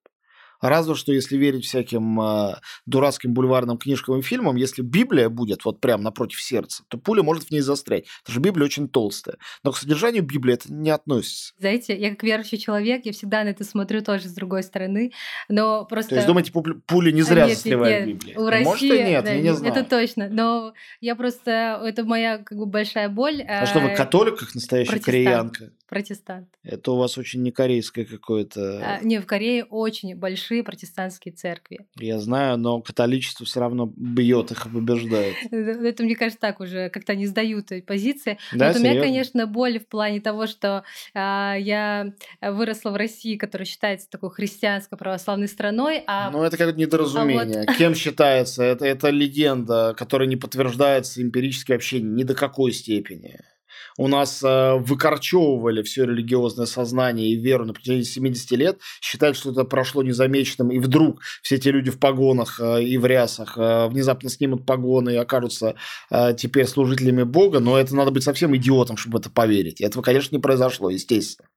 [0.63, 2.55] Разве что, если верить всяким э,
[2.87, 7.45] дурацким бульварным книжкам и фильмам, если Библия будет вот прям напротив сердца, то пуля может
[7.45, 8.07] в ней застрять.
[8.23, 9.37] Потому что Библия очень толстая.
[9.65, 11.53] Но к содержанию Библии это не относится.
[11.59, 15.13] Знаете, я как верующий человек, я всегда на это смотрю тоже с другой стороны.
[15.49, 16.11] Но просто...
[16.11, 16.53] То есть думаете,
[16.87, 18.37] пуля не зря нет, застревает нет, в Библии?
[18.37, 19.75] У России, может и нет, да, я не знаю.
[19.75, 20.29] Это точно.
[20.31, 21.81] Но я просто...
[21.85, 23.43] Это моя как бы большая боль.
[23.43, 25.73] А что, вы э, католик, как настоящая кореянка?
[25.93, 26.49] Протестант.
[26.65, 28.81] Это у вас очень не корейское какое-то...
[28.83, 31.81] А, не, в Корее очень большие протестантские церкви.
[31.99, 35.35] Я знаю, но католичество все равно бьет их и побеждает.
[35.51, 38.39] Это, мне кажется, так уже как-то не сдают позиции.
[38.55, 43.37] Да, вот у меня, конечно, боль в плане того, что а, я выросла в России,
[43.37, 46.05] которая считается такой христианско-православной страной.
[46.07, 46.31] А...
[46.31, 47.65] Ну, это как недоразумение.
[47.65, 47.77] А вот...
[47.77, 48.63] Кем считается?
[48.63, 53.41] Это, это легенда, которая не подтверждается эмпирически вообще ни до какой степени
[53.99, 59.51] у нас э, выкорчевывали все религиозное сознание и веру на протяжении 70 лет, считают, что
[59.51, 63.89] это прошло незамеченным, и вдруг все эти люди в погонах э, и в рясах э,
[63.89, 65.75] внезапно снимут погоны и окажутся
[66.11, 69.81] э, теперь служителями Бога, но это надо быть совсем идиотом, чтобы это поверить.
[69.81, 71.49] И этого, конечно, не произошло, естественно.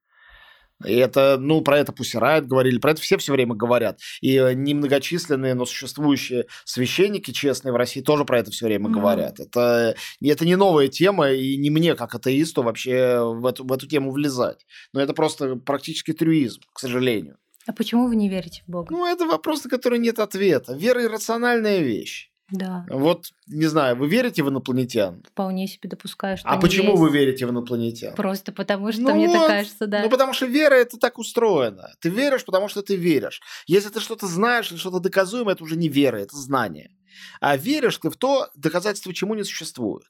[0.84, 4.00] И это, ну, про это Riot говорили, про это все все время говорят.
[4.20, 8.92] И э, немногочисленные, но существующие священники честные в России тоже про это все время mm-hmm.
[8.92, 9.40] говорят.
[9.40, 13.86] Это, это не новая тема, и не мне, как атеисту, вообще в эту, в эту
[13.86, 14.66] тему влезать.
[14.92, 17.38] Но это просто практически трюизм, к сожалению.
[17.66, 18.88] А почему вы не верите в Бога?
[18.90, 20.74] Ну, это вопрос, на который нет ответа.
[20.74, 22.30] Вера– иррациональная вещь.
[22.50, 22.86] Да.
[22.88, 25.22] Вот, не знаю, вы верите в инопланетян?
[25.28, 27.00] Вполне себе допускаю, что А почему есть.
[27.00, 28.14] вы верите в инопланетян?
[28.14, 30.02] Просто потому, что ну мне так кажется, да.
[30.02, 31.90] Ну, потому что вера– это так устроено.
[32.00, 33.40] Ты веришь, потому что ты веришь.
[33.66, 36.90] Если ты что-то знаешь или что-то доказуемое, это уже не вера, это знание.
[37.40, 40.06] А веришь ты в то, доказательство чему не существует.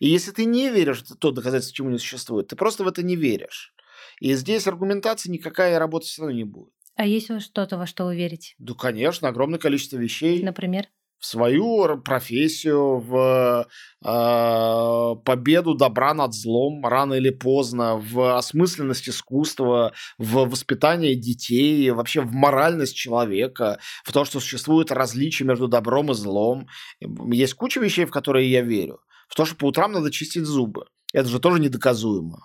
[0.00, 3.02] И если ты не веришь в то доказательство, чему не существует, ты просто в это
[3.02, 3.74] не веришь.
[4.20, 6.72] И здесь аргументация никакая работать все равно не будет.
[6.96, 8.54] А есть что-то, во что вы верите?
[8.58, 10.42] Да, конечно, огромное количество вещей.
[10.42, 10.88] Например?
[11.18, 13.66] В свою профессию, в
[14.04, 22.20] э, победу добра над злом рано или поздно, в осмысленность искусства, в воспитание детей, вообще
[22.20, 26.66] в моральность человека, в то, что существует различие между добром и злом.
[27.00, 29.00] Есть куча вещей, в которые я верю.
[29.28, 30.86] В то, что по утрам надо чистить зубы.
[31.12, 32.40] Это же тоже недоказуемо.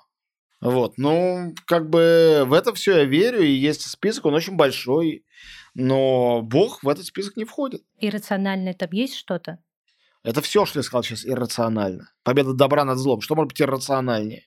[0.62, 5.26] Вот, ну, как бы в это все я верю, и есть список, он очень большой,
[5.74, 7.82] но Бог в этот список не входит.
[8.00, 9.58] Иррациональное там есть что-то?
[10.24, 12.12] Это все, что я сказал сейчас, иррационально.
[12.24, 13.22] Победа добра над злом.
[13.22, 14.44] Что может быть иррациональнее?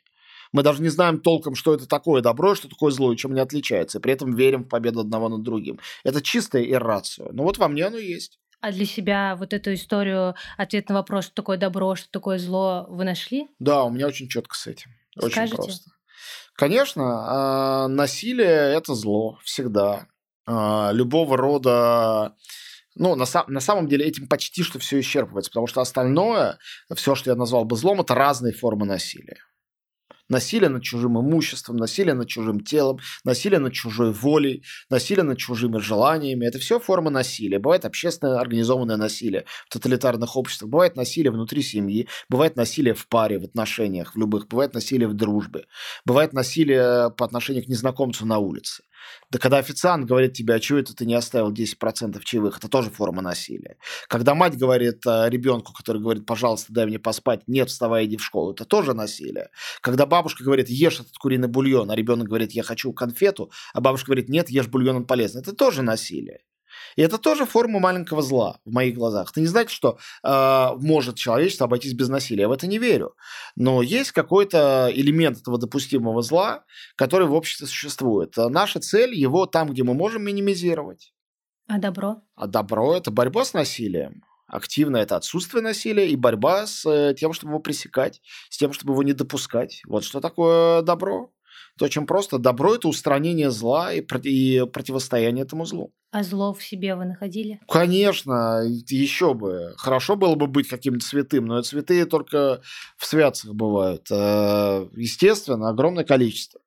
[0.52, 3.40] Мы даже не знаем толком, что это такое добро, что такое зло, и чем они
[3.40, 3.98] отличаются.
[3.98, 5.80] При этом верим в победу одного над другим.
[6.04, 7.32] Это чистая иррация.
[7.32, 8.38] Но вот во мне оно есть.
[8.60, 12.86] А для себя вот эту историю, ответ на вопрос, что такое добро, что такое зло,
[12.88, 13.48] вы нашли?
[13.58, 14.92] Да, у меня очень четко с этим.
[15.16, 15.56] Очень Скажите?
[15.56, 15.90] просто.
[16.54, 20.06] Конечно, а, насилие– это зло всегда.
[20.46, 22.34] А, любого рода
[22.96, 26.58] ну, на, на самом деле этим почти что все исчерпывается, потому что остальное,
[26.94, 29.38] все, что я назвал бы злом, это разные формы насилия.
[30.28, 35.78] Насилие над чужим имуществом, насилие над чужим телом, насилие над чужой волей, насилие над чужими
[35.78, 36.46] желаниями.
[36.46, 37.58] Это все формы насилия.
[37.58, 43.38] Бывает общественное организованное насилие в тоталитарных обществах, бывает насилие внутри семьи, бывает насилие в паре,
[43.38, 45.66] в отношениях, в любых, бывает насилие в дружбе,
[46.04, 48.82] бывает насилие по отношению к незнакомцу на улице.
[49.30, 52.90] Да когда официант говорит тебе, а чего это ты не оставил 10% чаевых, это тоже
[52.90, 53.76] форма насилия.
[54.08, 58.24] Когда мать говорит э, ребенку, который говорит, пожалуйста, дай мне поспать, нет, вставай, иди в
[58.24, 59.50] школу, это тоже насилие.
[59.80, 64.06] Когда бабушка говорит, ешь этот куриный бульон, а ребенок говорит, я хочу конфету, а бабушка
[64.06, 66.40] говорит, нет, ешь бульон, он полезный, это тоже насилие.
[66.96, 69.32] И это тоже форма маленького зла в моих глазах.
[69.32, 72.42] Ты не знаешь, что э, может человечество обойтись без насилия.
[72.42, 73.14] Я в это не верю.
[73.56, 76.64] Но есть какой-то элемент этого допустимого зла,
[76.96, 78.34] который в обществе существует.
[78.36, 81.12] Наша цель его там, где мы можем, минимизировать.
[81.66, 82.22] А добро?
[82.34, 84.22] А добро– это борьба с насилием.
[84.46, 88.20] Активно это отсутствие насилия и борьба с э, тем, чтобы его пресекать,
[88.50, 89.80] с тем, чтобы его не допускать.
[89.86, 91.32] Вот что такое добро.
[91.76, 92.38] Это очень просто.
[92.38, 95.92] Добро– это устранение зла и, и противостояние этому злу.
[96.12, 97.58] А зло в себе вы находили?
[97.68, 99.74] Конечно, еще бы.
[99.76, 102.60] Хорошо было бы быть каким-то святым, но цветы только
[102.96, 104.06] в святцах бывают.
[104.12, 106.60] Э, естественно, огромное количество.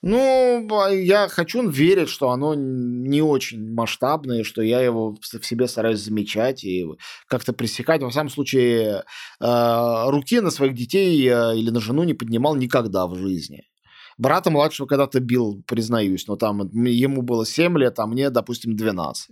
[0.00, 6.00] Ну, я хочу верить, что оно не очень масштабное, что я его в себе стараюсь
[6.00, 6.84] замечать и
[7.28, 8.02] как-то пресекать.
[8.02, 9.04] Во всяком случае,
[9.40, 13.64] э, руки на своих детей э, или на жену не поднимал никогда в жизни.
[14.22, 19.30] Брата младшего когда-то бил, признаюсь, но там ему было 7 лет, а мне, допустим, 12.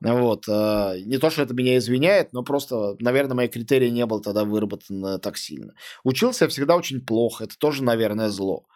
[0.00, 0.48] Вот.
[0.48, 4.44] Э, не то, что это меня извиняет, но просто, наверное, мои критерии не были тогда
[4.44, 5.72] выработаны так сильно.
[6.02, 7.44] Учился я всегда очень плохо.
[7.44, 8.66] Это тоже, наверное, зло.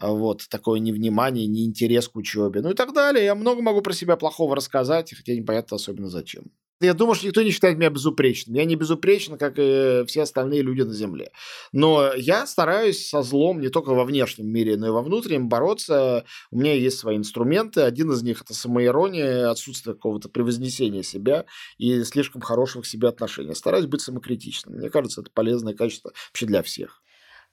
[0.00, 3.24] Вот, такое невнимание, неинтерес к учебе, ну и так далее.
[3.24, 6.44] Я много могу про себя плохого рассказать, хотя непонятно особенно зачем.
[6.80, 8.56] Я думаю, что никто не считает меня безупречным.
[8.56, 11.30] Я не безупречен, как и все остальные люди на Земле.
[11.72, 16.24] Но я стараюсь со злом не только во внешнем мире, но и во внутреннем бороться.
[16.50, 17.82] У меня есть свои инструменты.
[17.82, 21.46] Один из них– это самоирония, отсутствие какого-то превознесения себя
[21.78, 23.54] и слишком хорошего к себе отношения.
[23.54, 24.74] Стараюсь быть самокритичным.
[24.74, 27.03] Мне кажется, это полезное качество вообще для всех.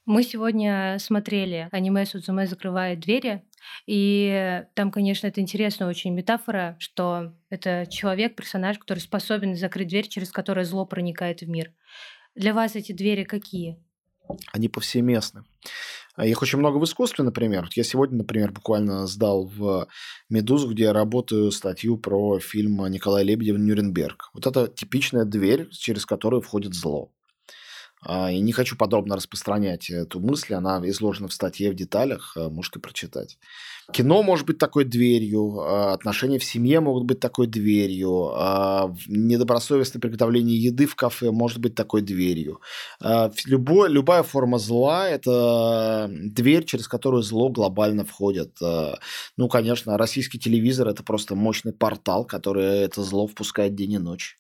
[0.06, 3.44] Мы сегодня смотрели аниме «Судзуме закрывает двери»,
[3.86, 10.08] и там, конечно, это интересная очень метафора, что это человек, персонаж, который способен закрыть дверь,
[10.08, 11.72] через которую зло проникает в мир.
[12.36, 13.78] Для вас эти двери какие?
[14.54, 15.44] Они повсеместны.
[16.16, 17.70] А их очень много в искусстве, например.
[17.76, 19.88] Я сегодня, например, буквально сдал в
[20.30, 24.32] «Медузу», где я работаю, статью про фильм Николая Лебедева «Нюрнберг».
[24.34, 27.12] Вот это типичная дверь, через которую входит зло.
[28.04, 32.50] А, и не хочу подробно распространять эту мысль, она изложена в статье в деталях, а,
[32.50, 33.38] можете прочитать.
[33.92, 38.32] Кино может быть такой дверью, а, отношения в семье могут быть такой дверью,
[39.08, 42.60] недобросовестное приготовление еды в кафе может быть такой дверью.
[43.46, 48.58] Любой, любая форма зла– это дверь, через которую зло глобально входит.
[49.38, 54.38] Ну, конечно, российский телевизор– это просто мощный портал, который это зло впускает день и ночь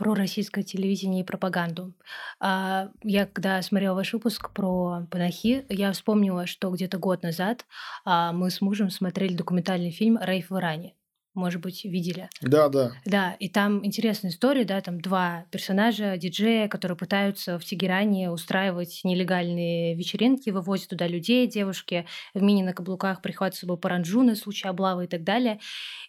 [0.00, 1.92] про российское телевидение и пропаганду.
[2.40, 7.66] А, я когда смотрела ваш выпуск про Панахи, я вспомнила, что где-то год назад
[8.06, 10.94] а, мы с мужем смотрели документальный фильм «Рейф в Иране»
[11.34, 12.28] может быть, видели.
[12.42, 12.92] Да, да.
[13.04, 19.00] Да, и там интересная история, да, там два персонажа, диджея, которые пытаются в Тегеране устраивать
[19.04, 24.34] нелегальные вечеринки, вывозят туда людей, девушки в мини на каблуках прихватывают с собой паранджу на
[24.34, 25.60] случай облавы и так далее.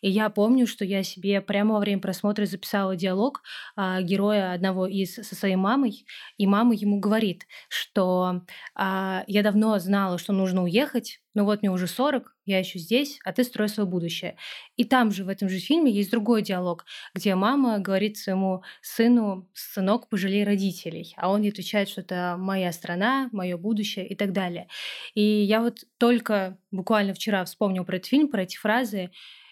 [0.01, 3.41] И я помню, что я себе прямо во время просмотра записала диалог
[3.75, 6.05] а, героя одного из со своей мамой,
[6.37, 8.41] и мама ему говорит, что
[8.75, 13.19] а, я давно знала, что нужно уехать, ну вот мне уже 40, я еще здесь,
[13.23, 14.35] а ты строй свое будущее.
[14.75, 19.49] И там же, в этом же фильме, есть другой диалог, где мама говорит своему сыну,
[19.53, 21.13] сынок, пожалей родителей.
[21.17, 24.67] А он ей отвечает, что это моя страна, мое будущее и так далее.
[25.13, 29.11] И я вот только буквально вчера вспомнил про этот фильм, про эти фразы,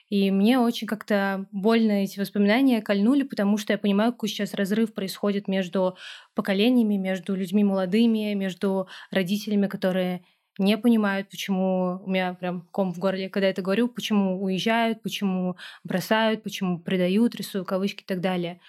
[0.10, 4.94] И мне очень как-то больно эти воспоминания кольнули, потому что я понимаю, какой сейчас разрыв
[4.94, 5.98] происходит между
[6.34, 10.24] поколениями, между людьми молодыми, между родителями, которые
[10.60, 15.56] не понимают, почему у меня прям ком в горле, когда это говорю, почему уезжают, почему
[15.84, 18.60] бросают, почему предают, рисую кавычки и так далее.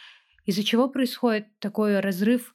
[0.47, 2.55] Из-за чего происходит такой разрыв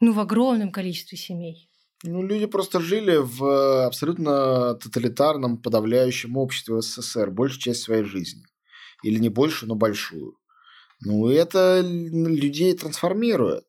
[0.00, 1.68] ну, в огромном количестве семей?
[2.04, 8.44] Ну, люди просто жили в абсолютно тоталитарном, подавляющем обществе СССР большую часть своей жизни.
[9.02, 10.36] Или не больше, но большую.
[11.00, 13.66] Ну, это людей трансформирует.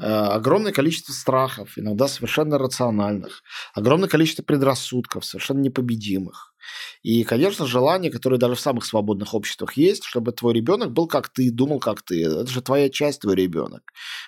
[0.00, 3.42] Э, огромное количество страхов, иногда совершенно рациональных,
[3.74, 6.54] огромное количество предрассудков, совершенно непобедимых.
[7.02, 11.28] И, конечно, желание, которое даже в самых свободных обществах есть, чтобы твой ребенок был как
[11.28, 12.24] ты, думал как ты.
[12.24, 13.82] Это же твоя часть, твой ребенок.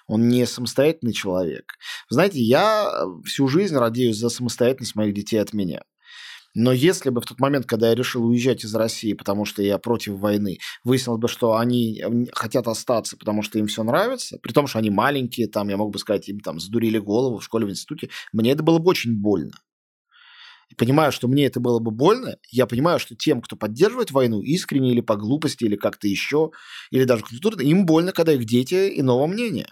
[0.06, 1.74] Он не самостоятельный человек.
[2.08, 2.90] Знаете, я
[3.24, 5.82] всю жизнь радеюсь за самостоятельность моих детей от меня.
[6.54, 9.78] Но если бы в тот момент, когда я решил уезжать из России, потому что я
[9.78, 14.66] против войны, выяснилось бы, что они хотят остаться, потому что им все нравится, при том,
[14.66, 17.70] что они маленькие, там, я мог бы сказать, им там сдурили голову в школе, в
[17.70, 19.52] институте, мне это было бы очень больно.
[20.68, 24.40] И понимаю, что мне это было бы больно, я понимаю, что тем, кто поддерживает войну
[24.40, 26.50] искренне или по глупости, или как-то еще,
[26.90, 29.68] или даже культурно, им больно, когда их дети иного мнения.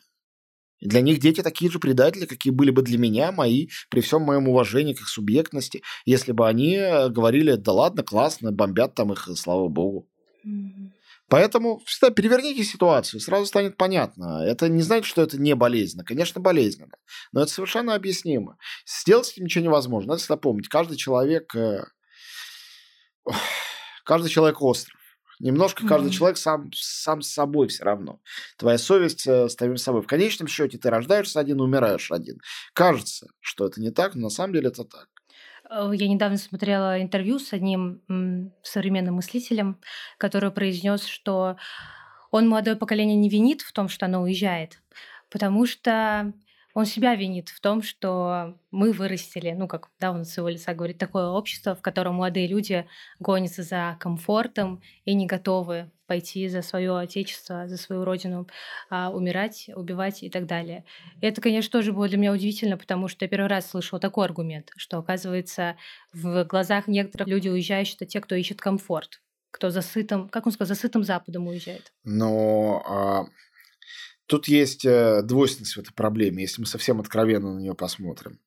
[0.81, 4.49] Для них дети такие же предатели, какие были бы для меня, мои, при всем моем
[4.49, 9.28] уважении к их субъектности, если бы они э, говорили, да ладно, классно, бомбят там их,
[9.37, 10.09] слава богу.
[10.47, 10.91] Mm-hmm.
[11.31, 14.43] Поэтому всегда переверните ситуацию, сразу станет понятно.
[14.45, 16.05] Это не значит, что это не болезненно.
[16.05, 16.97] Конечно, болезненно.
[17.31, 18.57] Но это совершенно объяснимо.
[18.85, 20.09] Сделать с этим ничего невозможно.
[20.09, 21.55] Надо всегда помнить, каждый человек...
[21.55, 21.85] Э,
[24.05, 24.99] каждый человек остров.
[25.41, 26.14] Немножко каждый mm-hmm.
[26.14, 28.20] человек сам, сам с собой все равно.
[28.59, 30.03] Твоя совесть э, с тобой собой.
[30.03, 32.38] В конечном счете ты рождаешься один, умираешь один.
[32.74, 35.09] Кажется, что это не так, но на самом деле это так.
[35.70, 38.03] Э, я недавно смотрела интервью с одним
[38.62, 39.80] современным мыслителем,
[40.18, 41.57] который произнес, что
[42.30, 44.82] он молодое поколение не винит в том, что оно уезжает,
[45.30, 46.32] потому что
[46.75, 50.75] он себя винит в том, что мы вырастили, ну, как да, он с его лица
[50.75, 52.87] говорит, такое общество, в котором молодые люди
[53.18, 58.49] гонятся за комфортом и не готовы пойти за свое отечество, за свою родину,
[58.89, 60.85] а, умирать, убивать и так далее.
[61.21, 64.25] И это, конечно, тоже было для меня удивительно, потому что я первый раз слышала такой
[64.25, 65.77] аргумент, что, оказывается,
[66.12, 70.53] в глазах некоторых людей уезжающих это те, кто ищет комфорт, кто за сытым, как он
[70.53, 71.93] сказал, за сытым Западом уезжает.
[72.03, 73.27] Но а
[74.31, 78.39] Тут есть э, двойственность в этой проблеме, если мы совсем откровенно на нее посмотрим.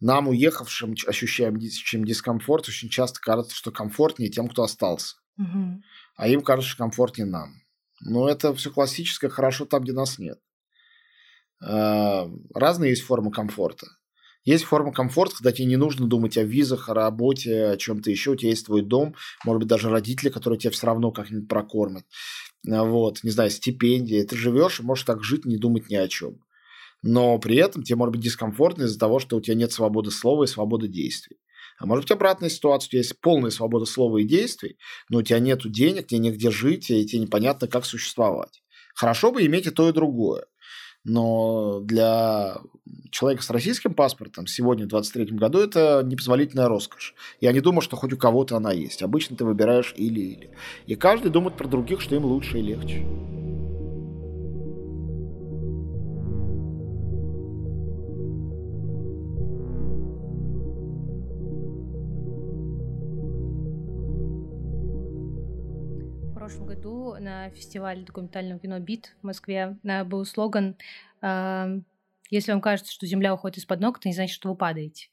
[0.00, 1.56] Нам, уехавшим, ощущаем
[2.04, 5.14] дискомфорт, очень часто кажется, что комфортнее тем, кто остался.
[5.36, 5.80] Угу.
[6.16, 7.54] А им кажется, что комфортнее нам.
[8.00, 10.40] Но это все классическое, хорошо там, где нас нет.
[11.64, 13.86] Э, разные есть формы комфорта.
[14.48, 18.30] Есть форма комфорта, когда тебе не нужно думать о визах, о работе, о чем-то еще.
[18.30, 22.06] У тебя есть твой дом, может быть, даже родители, которые тебя все равно как-нибудь прокормят.
[22.66, 26.08] А, вот, не знаю, стипендия, ты живешь и можешь так жить, не думать ни о
[26.08, 26.38] чем.
[27.02, 30.44] Но при этом тебе может быть дискомфортно из-за того, что у тебя нет свободы слова
[30.44, 31.38] и свободы действий.
[31.78, 34.78] А может быть обратная ситуация, у тебя есть полная свобода слова и действий,
[35.10, 38.62] но у тебя нет денег, тебе негде жить, и тебе непонятно, как существовать.
[38.94, 40.46] Хорошо бы иметь и то, и другое.
[41.08, 42.58] Но для
[43.10, 47.14] человека с российским паспортом сегодня, в 2023 году, это непозволительная роскошь.
[47.40, 49.02] Я не думаю, что хоть у кого-то она есть.
[49.02, 50.50] Обычно ты выбираешь или-или.
[50.86, 53.06] И каждый думает про других, что им лучше и легче.
[67.50, 69.76] Фестивале документального кино «Бит» в Москве
[70.06, 70.76] был слоган
[71.22, 75.08] «Если вам кажется, что земля уходит из-под ног, это не значит, что вы падаете».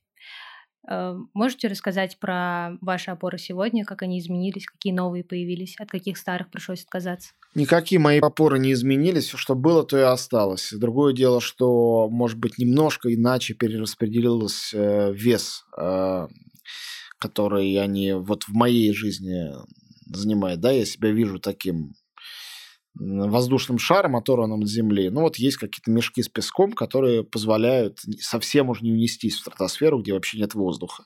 [1.33, 6.51] Можете рассказать про ваши опоры сегодня, как они изменились, какие новые появились, от каких старых
[6.51, 7.31] пришлось отказаться?
[7.55, 10.71] Никакие мои опоры не изменились, что было, то и осталось.
[10.73, 16.27] Другое дело, что, может быть, немножко иначе перераспределился э, вес, э,
[17.17, 19.53] который они вот в моей жизни
[20.05, 21.95] занимает, да, я себя вижу таким
[22.95, 25.09] воздушным шаром, оторванным от Земли.
[25.09, 30.01] Ну вот есть какие-то мешки с песком, которые позволяют совсем уже не унестись в стратосферу,
[30.01, 31.03] где вообще нет воздуха.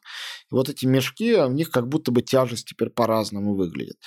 [0.51, 3.97] И вот эти мешки, у них как будто бы тяжесть теперь по-разному выглядит.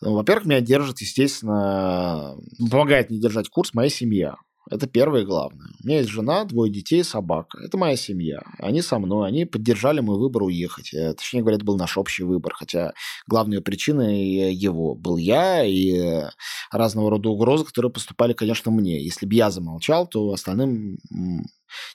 [0.00, 2.36] Во-первых, меня держит, естественно,
[2.70, 4.36] помогает мне держать курс моя семья.
[4.70, 5.68] Это первое и главное.
[5.82, 7.58] У меня есть жена, двое детей, собака.
[7.58, 8.42] Это моя семья.
[8.58, 10.94] Они со мной, они поддержали мой выбор уехать.
[10.94, 12.54] Э, точнее говоря, это был наш общий выбор.
[12.54, 12.92] Хотя
[13.26, 16.24] главной причиной его был я и
[16.70, 19.02] разного рода угрозы, которые поступали, конечно, мне.
[19.02, 20.98] Если бы я замолчал, то остальным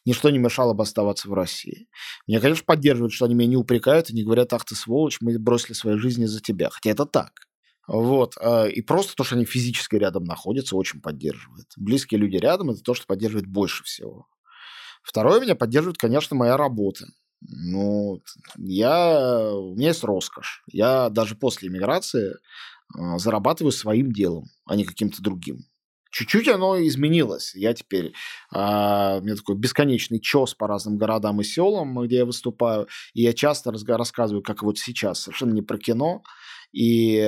[0.05, 1.87] ничто не мешало бы оставаться в России.
[2.27, 5.37] Меня, конечно, поддерживают, что они меня не упрекают и не говорят, ах ты сволочь, мы
[5.39, 6.69] бросили свои жизни за тебя.
[6.69, 7.47] Хотя это так.
[7.87, 8.35] Вот.
[8.39, 11.67] Э, и просто то, что они физически рядом находятся, очень поддерживает.
[11.77, 14.27] Близкие люди рядом– это то, что поддерживает больше всего.
[15.03, 17.05] Второе меня поддерживает, конечно, моя работа.
[17.39, 18.21] Ну,
[18.57, 20.63] я, у меня есть роскошь.
[20.67, 25.59] Я даже после иммиграции э, зарабатываю своим делом, а не каким-то другим.
[26.11, 27.53] Чуть-чуть оно изменилось.
[27.55, 28.13] Я теперь...
[28.51, 32.87] А, у меня такой бесконечный чес по разным городам и селам, где я выступаю.
[33.13, 36.23] И я часто рассказываю, как вот сейчас, совершенно не про кино.
[36.73, 37.19] И,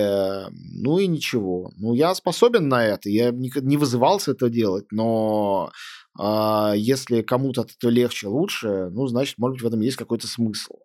[0.52, 1.72] ну и ничего.
[1.78, 3.10] Ну, я способен на это.
[3.10, 5.72] Я не, вызывался это делать, но
[6.18, 10.76] а, если кому-то этого легче, лучше, ну, значит, может быть, в этом есть какой-то смысл.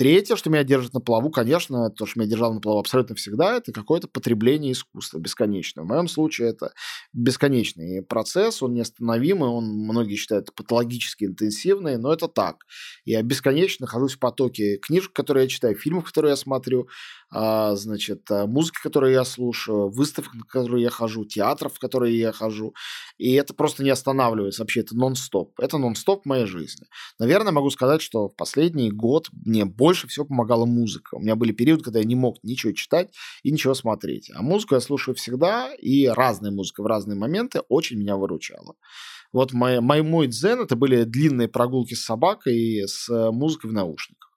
[0.00, 3.58] Третье, что меня держит на плаву, конечно, то, что меня держало на плаву абсолютно всегда,
[3.58, 5.84] это какое-то потребление искусства бесконечное.
[5.84, 6.72] В моем случае это
[7.12, 12.64] бесконечный процесс, он неостановимый, он, многие считают, патологически интенсивный, но это так.
[13.04, 16.88] Я бесконечно нахожусь в потоке книжек, которые я читаю, фильмов, которые я смотрю,
[17.30, 22.18] а, значит, э, музыки, которую я слушаю, выставок, на которые я хожу, театров, в которые
[22.18, 22.74] я хожу.
[23.18, 25.52] И это просто не останавливается вообще, это нон-стоп.
[25.60, 26.86] Это нон-стоп моей жизни.
[27.18, 31.16] Наверное, могу сказать, что в последний год мне больше всего помогала музыка.
[31.16, 34.30] У меня были периоды, когда я не мог ничего читать и ничего смотреть.
[34.34, 38.74] А музыку я слушаю всегда, и разная музыка в разные моменты очень меня выручала.
[39.32, 43.70] Вот мой, мой, мой дзен это были длинные прогулки с собакой и с э, музыкой
[43.70, 44.30] в наушниках.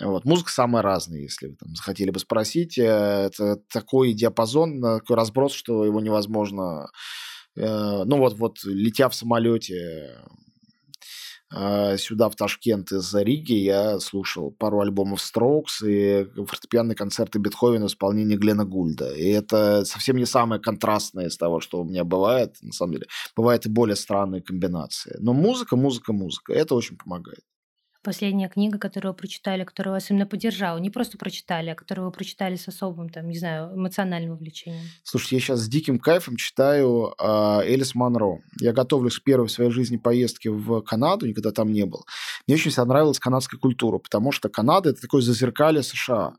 [0.00, 0.24] Вот.
[0.24, 2.78] Музыка самая разная, если вы там захотели бы спросить.
[2.78, 6.88] Э, это такой диапазон, э, такой разброс, что его невозможно...
[7.56, 10.16] Ну вот, вот летя в самолете
[11.50, 17.88] сюда, в Ташкент из Риги, я слушал пару альбомов Strokes и фортепианные концерты Бетховена в
[17.88, 19.14] исполнении Глена Гульда.
[19.14, 23.06] И это совсем не самое контрастное из того, что у меня бывает, на самом деле.
[23.34, 25.16] Бывают и более странные комбинации.
[25.20, 26.52] Но музыка, музыка, музыка.
[26.52, 27.44] Это очень помогает.
[28.04, 32.12] Последняя книга, которую вы прочитали, которая вас именно поддержала, не просто прочитали, а которую вы
[32.12, 34.84] прочитали с особым, там, не знаю, эмоциональным увлечением.
[35.02, 38.38] Слушайте, я сейчас с диким кайфом читаю э, Элис Монро.
[38.60, 42.04] Я готовлюсь к первой в своей жизни поездке в Канаду, никогда там не был.
[42.46, 46.34] Мне очень всегда нравилась канадская культура, потому что Канада– это такое зазеркалье США.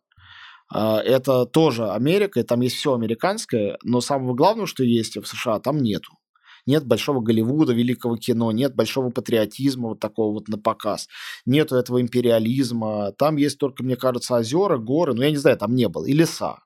[0.72, 5.26] А, это тоже Америка, и там есть все американское, но самого главного, что есть в
[5.26, 6.14] США, там нету
[6.66, 11.08] нет большого Голливуда, великого кино, нет большого патриотизма вот такого вот на показ,
[11.46, 13.12] нету этого империализма.
[13.14, 16.14] Там есть только, мне кажется, озера, горы, ну, я не знаю, там не было, и
[16.14, 16.60] леса.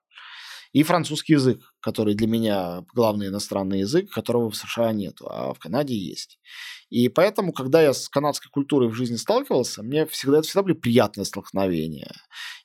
[0.72, 5.58] И французский язык, который для меня главный иностранный язык, которого в США нету, а в
[5.58, 6.38] Канаде есть.
[6.88, 10.74] И поэтому, когда я с канадской культурой в жизни сталкивался, мне всегда, это всегда были
[10.74, 12.12] приятные столкновения.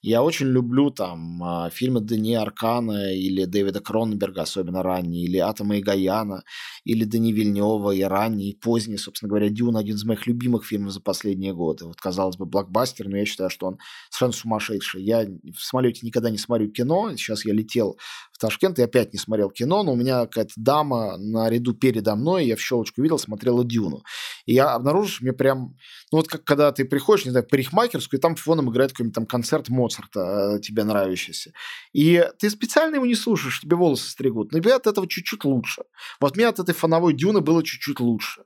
[0.01, 5.77] Я очень люблю там а, фильмы Дани Аркана или Дэвида Кроненберга, особенно ранние, или Атома
[5.77, 6.43] и Гаяна,
[6.85, 10.93] или Дани Вильнева и ранние, и поздние, собственно говоря, Дюн, один из моих любимых фильмов
[10.93, 11.85] за последние годы.
[11.85, 15.03] Вот, казалось бы, блокбастер, но я считаю, что он совершенно сумасшедший.
[15.03, 17.11] Я в самолете никогда не смотрю кино.
[17.17, 17.97] Сейчас я летел
[18.39, 22.45] Ташкент и опять не смотрел кино, но у меня какая-то дама на ряду передо мной,
[22.45, 24.03] я в щелочку видел, смотрела Дюну.
[24.45, 25.75] И я обнаружил, что мне прям...
[26.11, 29.25] Ну вот как когда ты приходишь, не знаю, парикмахерскую, и там фоном играет какой-нибудь там
[29.25, 31.51] концерт Моцарта, э, тебе нравящийся.
[31.93, 34.51] И ты специально его не слушаешь, тебе волосы стригут.
[34.51, 35.83] Но тебе от этого чуть-чуть лучше.
[36.19, 38.43] Вот мне от этой фоновой дюны было чуть-чуть лучше.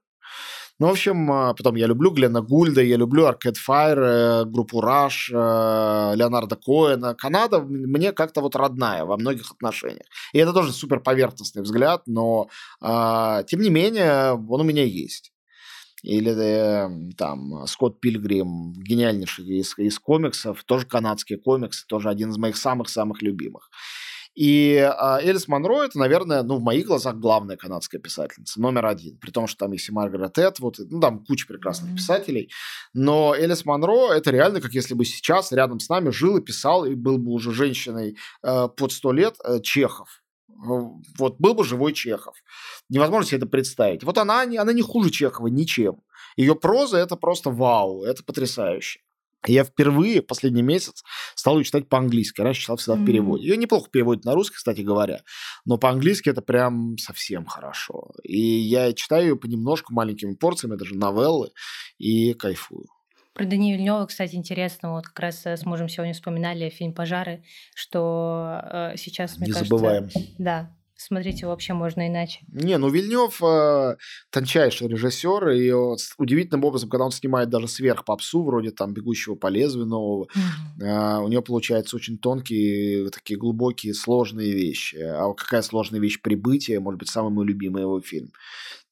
[0.84, 4.82] Ну, в общем, а, потом я люблю Глена Гульда, я люблю Arcade Fire, э, группу
[4.82, 7.16] Rush, э, Леонарда Коэна.
[7.16, 10.06] Канада мне как-то вот родная во многих отношениях.
[10.34, 12.50] И это тоже супер поверхностный взгляд, но
[12.82, 15.32] а, тем не менее он у меня есть
[16.02, 22.38] или э, там Скотт Пилгрим, гениальнейший из, из комиксов, тоже канадский комикс, тоже один из
[22.38, 23.70] моих самых-самых любимых.
[24.36, 29.18] И э, Элис Монро это, наверное, ну, в моих глазах главная канадская писательница, номер один.
[29.18, 31.96] При том, что там есть и Маргарет Этвуд, ну, там куча прекрасных mm-hmm.
[31.96, 32.52] писателей.
[32.94, 36.86] Но Элис Монро это реально как если бы сейчас рядом с нами жил и писал,
[36.86, 40.24] и был бы уже женщиной э, под сто лет э, Чехов
[41.18, 42.36] вот был бы живой Чехов.
[42.90, 44.04] Невозможно себе это представить.
[44.04, 46.02] Вот она, она не хуже Чехова ничем.
[46.38, 49.02] Ее проза это просто вау, это потрясающе.
[49.46, 51.04] Я впервые последний месяц
[51.36, 52.42] стал ее читать по-английски.
[52.42, 53.04] Раньше читал всегда mm-hmm.
[53.04, 53.48] в переводе.
[53.48, 55.22] Ее неплохо переводят на русский, кстати говоря.
[55.66, 58.12] Но по-английски это прям совсем хорошо.
[58.24, 61.52] И я читаю ее понемножку, маленькими порциями, даже новеллы,
[61.98, 62.86] и кайфую.
[63.34, 67.44] Про Дани Вильнева, кстати, интересно, вот как раз э, с мужем сегодня вспоминали фильм «Пожары»,
[67.74, 69.76] что э, сейчас, мне Не кажется...
[69.76, 70.10] забываем.
[70.38, 70.72] Да,
[71.04, 72.40] смотреть его вообще можно иначе.
[72.48, 73.98] Не, ну Вильнев э,
[74.30, 79.36] тончайший режиссер, и вот, удивительным образом, когда он снимает даже сверх попсу, вроде там «Бегущего
[79.36, 80.84] по лезвию» нового, mm-hmm.
[80.84, 84.96] э, у него получаются очень тонкие, такие глубокие, сложные вещи.
[84.96, 88.32] А какая сложная вещь «Прибытие», может быть, самый мой любимый его фильм.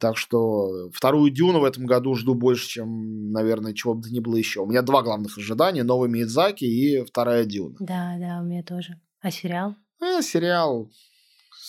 [0.01, 4.19] Так что вторую «Дюну» в этом году жду больше, чем, наверное, чего бы то ни
[4.19, 4.61] было еще.
[4.61, 5.83] У меня два главных ожидания.
[5.83, 7.75] Новый Миядзаки и вторая «Дюна».
[7.79, 8.99] Да, да, у меня тоже.
[9.21, 9.75] А сериал?
[10.01, 10.89] Э, сериал.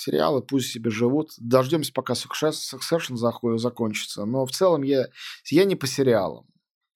[0.02, 1.30] Сериалы пусть себе живут.
[1.38, 3.16] Дождемся, пока Succession
[3.56, 4.24] закончится.
[4.24, 5.06] Но в целом я,
[5.50, 6.46] я не по сериалам.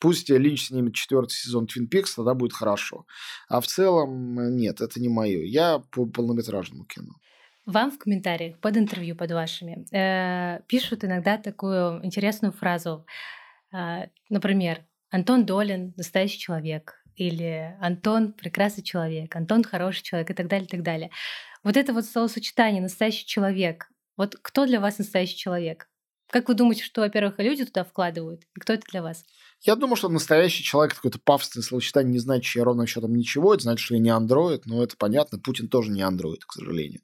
[0.00, 3.07] Пусть Линч снимет четвертый сезон Твин Пикс, тогда будет хорошо.
[3.48, 5.44] А в целом э, нет, это не мое.
[5.44, 7.12] Я по полнометражному кино.
[7.64, 13.07] Вам в комментариях под интервью под вашими э, пишут иногда такую интересную фразу.
[13.72, 20.48] Э, например, Антон Долин настоящий человек или Антон прекрасный человек, Антон хороший человек и так
[20.48, 21.11] далее, и так далее.
[21.67, 23.89] Вот это вот словосочетание «настоящий человек».
[24.17, 25.89] Вот кто для вас настоящий человек?
[26.31, 28.45] Как вы думаете, что, во-первых, люди туда вкладывают?
[28.55, 29.25] И кто это для вас?
[29.62, 33.53] Я думаю, что настоящий человек какой-то пафосное словосочетание не значит я ровно счетом ничего.
[33.53, 35.41] Это значит, что я не андроид, но это понятно.
[35.41, 37.01] Путин тоже не андроид, к сожалению.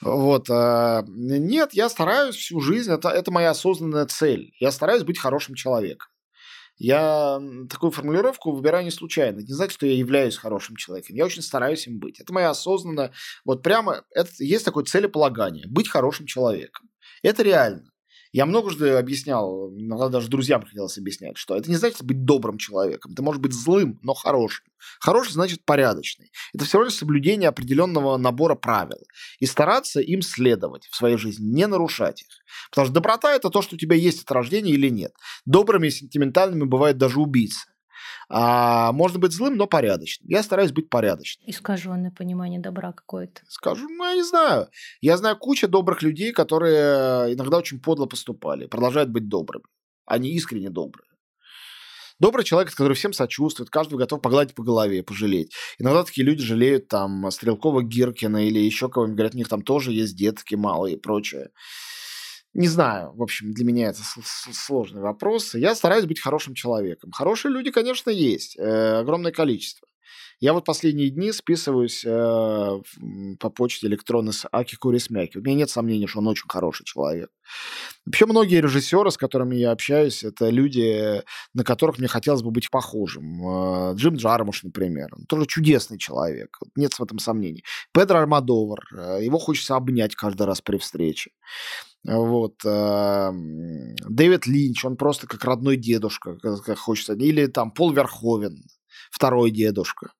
[0.00, 0.50] Вот.
[0.50, 2.90] А, нет, я стараюсь всю жизнь.
[2.90, 4.52] Это, это моя осознанная цель.
[4.58, 6.08] Я стараюсь быть хорошим человеком.
[6.84, 9.38] Я такую формулировку выбираю не случайно.
[9.38, 11.14] Не значит, что я являюсь хорошим человеком.
[11.14, 12.18] Я очень стараюсь им быть.
[12.18, 13.12] Это моя осознанная...
[13.44, 14.02] Вот прямо...
[14.10, 15.64] Это, есть такое целеполагание.
[15.68, 16.90] Быть хорошим человеком.
[17.22, 17.91] Это реально.
[18.32, 23.14] Я многожды объяснял, иногда даже друзьям приходилось объяснять, что это не значит быть добрым человеком.
[23.14, 24.64] Ты можешь быть злым, но хорошим.
[25.00, 26.32] Хороший значит порядочный.
[26.54, 28.98] Это все равно соблюдение определенного набора правил.
[29.38, 32.28] И стараться им следовать в своей жизни, не нарушать их.
[32.70, 35.12] Потому что доброта– это то, что у тебя есть от рождения или нет.
[35.44, 37.71] Добрыми и сентиментальными бывают даже убийцы.
[38.28, 40.28] А, можно быть злым, но порядочным.
[40.28, 41.48] Я стараюсь быть порядочным.
[41.48, 43.42] Искаженное понимание добра какое-то.
[43.48, 44.68] Скажу, ну, я не знаю.
[45.00, 49.64] Я знаю кучу добрых людей, которые иногда очень подло поступали, продолжают быть добрыми.
[50.06, 51.06] Они искренне добрые.
[52.18, 55.52] Добрый человек, который всем сочувствует, каждого готов погладить по голове, пожалеть.
[55.78, 59.92] Иногда такие люди жалеют там Стрелкова Гиркина или еще кого-нибудь, говорят, у них там тоже
[59.92, 61.50] есть детки малые и прочее.
[62.54, 64.00] Не знаю, в общем, для меня это
[64.52, 65.54] сложный вопрос.
[65.54, 67.10] Я стараюсь быть хорошим человеком.
[67.10, 69.88] Хорошие люди, конечно, есть, э, огромное количество.
[70.42, 72.80] Я вот последние дни списываюсь э,
[73.38, 75.38] по почте электронной с Аки Курисмяки.
[75.38, 77.30] У меня нет сомнений, что он очень хороший человек.
[78.04, 81.22] Вообще многие режиссеры, с которыми я общаюсь, это люди,
[81.54, 83.46] на которых мне хотелось бы быть похожим.
[83.46, 85.10] Э, Джим Джармуш, например.
[85.16, 86.58] Он тоже чудесный человек.
[86.74, 87.62] Нет в этом сомнений.
[87.94, 88.80] Педро Армадовар.
[88.92, 91.30] Э, его хочется обнять каждый раз при встрече.
[92.04, 92.54] Вот.
[92.64, 97.14] Эм, Дэвид Линч, он просто как родной дедушка, как хочется.
[97.14, 98.64] Или там Пол Верховен,
[99.10, 100.12] второй дедушка.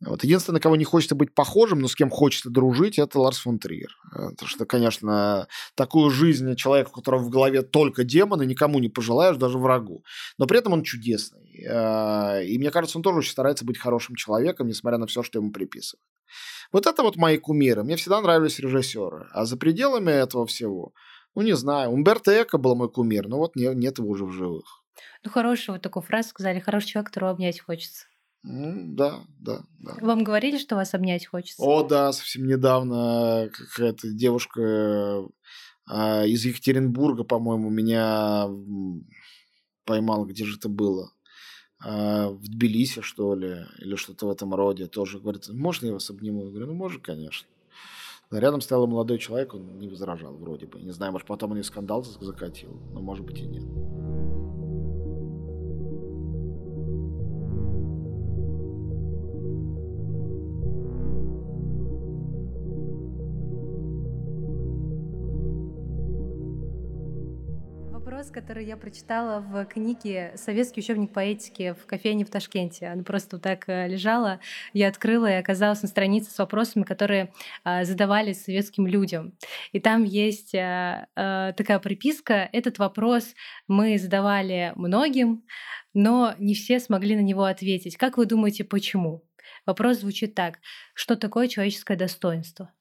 [0.00, 0.22] Вот.
[0.22, 3.90] Единственное, кого не хочется быть похожим, но с кем хочется дружить, это Ларс фон Триер.
[4.14, 8.88] Э, потому что, конечно, такую жизнь человека, у которого в голове только демоны, никому не
[8.88, 10.04] пожелаешь, даже врагу.
[10.38, 11.64] Но при этом он чудесный.
[11.66, 15.40] Э, и мне кажется, он тоже очень старается быть хорошим человеком, несмотря на все, что
[15.40, 16.04] ему приписывают.
[16.72, 17.82] Вот это вот мои кумиры.
[17.82, 19.28] Мне всегда нравились режиссеры.
[19.32, 20.92] А за пределами этого всего,
[21.34, 21.90] ну, не знаю.
[21.90, 24.82] Умберто Эко был мой кумир, но вот нет, нет его уже в живых.
[25.24, 26.60] Ну, хорошую вот такую фразу сказали.
[26.60, 28.06] Хороший человек, которого обнять хочется.
[28.42, 29.96] Ну, да, да, да.
[30.00, 31.62] Вам говорили, что вас обнять хочется?
[31.62, 35.26] О, да, совсем недавно какая-то девушка
[35.90, 38.46] э, из Екатеринбурга, по-моему, меня
[39.84, 41.10] поймала, где же это было?
[41.84, 44.86] Э, в Тбилиси, что ли, или что-то в этом роде.
[44.86, 46.44] Тоже говорит, можно я вас обниму?
[46.44, 47.48] Я говорю, ну, можно, конечно.
[48.30, 50.80] Рядом стоял молодой человек, он не возражал вроде бы.
[50.80, 53.64] Не знаю, может, потом он и скандал закатил, но может быть и нет.
[68.38, 72.86] Который я прочитала в книге «Советский учебник по этике в кофейне в Ташкенте».
[72.86, 74.38] Она просто так э, лежала,
[74.72, 77.32] я открыла и оказалась на странице с вопросами, которые
[77.64, 79.36] а, задавали советским людям.
[79.72, 82.48] И там есть а, а, такая приписка.
[82.52, 83.34] Этот вопрос
[83.66, 85.42] мы задавали многим,
[85.92, 87.96] но не все смогли на него ответить.
[87.96, 89.24] Как вы думаете, почему?
[89.66, 90.60] Вопрос звучит так.
[90.94, 92.72] Что такое человеческое достоинство?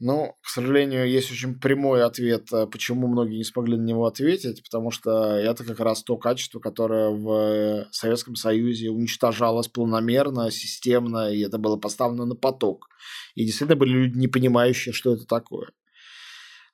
[0.00, 4.62] Ну, к сожалению, есть очень прямой ответ, э, почему многие не смогли на него ответить,
[4.64, 11.40] потому что это как раз то качество, которое в Советском Союзе уничтожалось планомерно, системно, и
[11.40, 12.88] это было поставлено на поток.
[13.34, 15.70] И действительно были люди, не понимающие, что это такое.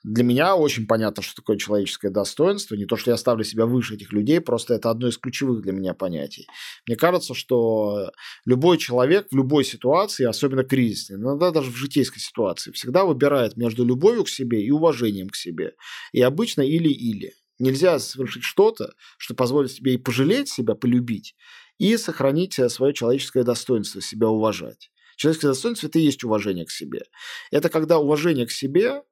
[0.03, 2.75] Для меня очень понятно, что такое человеческое достоинство.
[2.75, 5.73] Не то, что я ставлю себя выше этих людей, просто это одно из ключевых для
[5.73, 6.47] меня понятий.
[6.87, 8.11] Мне кажется, что
[8.47, 13.85] любой человек в любой ситуации, особенно кризисной, иногда даже в житейской ситуации, всегда выбирает между
[13.85, 15.75] любовью к себе и уважением к себе.
[16.13, 17.35] И обычно или-или.
[17.59, 21.35] Нельзя совершить что-то, что позволит себе и пожалеть себя, полюбить,
[21.77, 24.91] и сохранить свое человеческое достоинство, себя уважать.
[25.17, 27.03] Человеческое достоинство– это и есть уважение к себе.
[27.51, 29.03] Это когда уважение к себе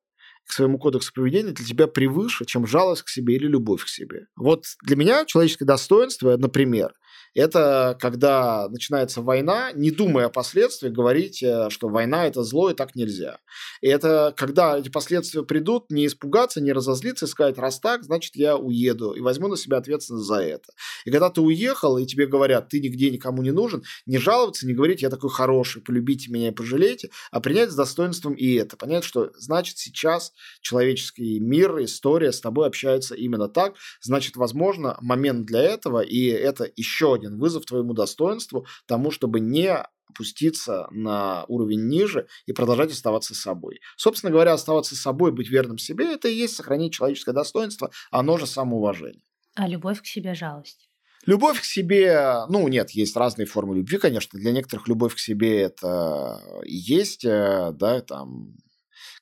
[0.48, 4.26] к своему кодексу поведения для тебя превыше, чем жалость к себе или любовь к себе.
[4.34, 6.92] Вот для меня человеческое достоинство, например,
[7.38, 12.74] Это когда начинается война, не думая о последствиях, говорить, э, что война это зло и
[12.74, 13.38] так нельзя.
[13.80, 18.34] И это когда эти последствия придут, не испугаться, не разозлиться и сказать, раз так, значит
[18.34, 20.72] я уеду и возьму на себя ответственность за это.
[21.04, 24.74] И когда ты уехал, и тебе говорят, ты нигде никому не нужен, не жаловаться, не
[24.74, 28.76] говорить, я такой хороший, полюбите меня и пожалейте, а принять с достоинством и это.
[28.76, 35.46] Понять, что значит сейчас человеческий мир, история с тобой общается именно так, значит, возможно, момент
[35.46, 41.86] для этого, и это еще один вызов твоему достоинству, тому, чтобы не опуститься на уровень
[41.88, 43.80] ниже и продолжать оставаться собой.
[43.96, 48.46] Собственно говоря, оставаться собой, быть верным себе, это и есть сохранить человеческое достоинство, оно же
[48.46, 49.22] самоуважение.
[49.54, 50.88] А любовь к себе– жалость.
[51.26, 54.38] Любовь к себе, ну нет, есть разные формы любви, конечно.
[54.38, 58.54] Для некоторых любовь к себе это и есть, э, да, там,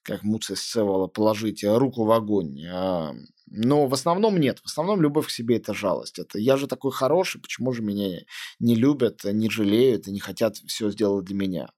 [0.02, 2.60] как Муция Сцевала, положить руку в огонь.
[3.46, 4.60] А, но в основном нет.
[4.60, 6.18] В основном любовь к себе– это жалость.
[6.18, 8.20] Это я же такой хороший, почему же меня
[8.58, 11.68] не любят, не жалеют и не хотят все сделать для меня?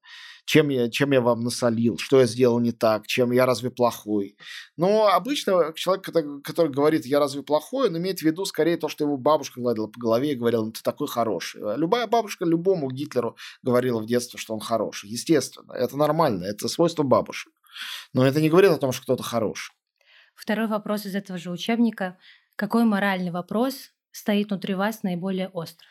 [0.49, 4.35] чем я, чем я вам насолил, что я сделал не так, чем я разве плохой.
[4.77, 6.03] Но обычно человек,
[6.43, 9.85] который, говорит, я разве плохой, он имеет в виду скорее то, что его бабушка гладила
[9.85, 11.61] по голове и говорила, ну ты такой хороший.
[11.77, 15.11] Любая бабушка любому Гитлеру говорила в детстве, что он хороший.
[15.11, 17.53] Естественно, это нормально, это свойство бабушек.
[18.13, 19.75] Но это не говорит о том, что кто-то хороший.
[20.39, 22.17] Второй вопрос из этого же учебника.
[22.55, 25.85] Какой моральный вопрос стоит внутри вас наиболее остро?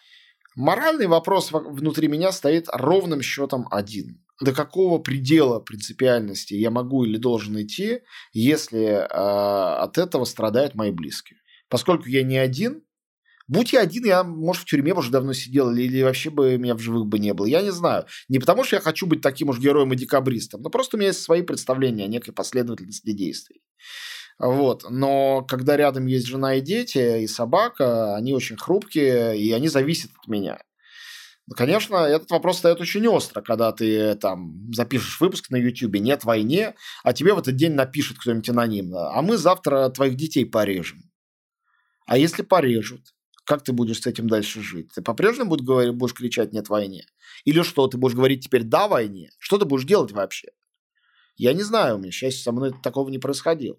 [0.56, 7.16] Моральный вопрос внутри меня стоит ровным счетом один до какого предела принципиальности я могу или
[7.16, 11.40] должен идти, если э, от этого страдают мои близкие.
[11.68, 12.84] Поскольку я не один,
[13.48, 16.76] будь я один, я, может, в тюрьме уже давно сидел, или, или вообще бы меня
[16.76, 17.46] в живых бы не было.
[17.46, 18.06] Я не знаю.
[18.28, 21.08] Не потому, что я хочу быть таким уж героем и декабристом, но просто у меня
[21.08, 23.62] есть свои представления о некой последовательности действий.
[24.38, 24.84] Вот.
[24.88, 30.10] Но когда рядом есть жена и дети, и собака, они очень хрупкие, и они зависят
[30.20, 30.58] от меня.
[31.56, 36.74] Конечно, этот вопрос стоит очень остро, когда ты там запишешь выпуск на YouTube «Нет войне»,
[37.02, 41.10] а тебе в этот день напишет кто-нибудь анонимно, а мы завтра твоих детей порежем.
[42.06, 43.14] А если порежут,
[43.44, 44.92] как ты будешь с этим дальше жить?
[44.94, 47.06] Ты по-прежнему будешь, говорить, будешь кричать «нет войне»?
[47.44, 49.30] Или что, ты будешь говорить теперь «да войне»?
[49.38, 50.48] Что ты будешь делать вообще?
[51.36, 53.78] Я не знаю, у меня, счастье, со мной такого не происходило.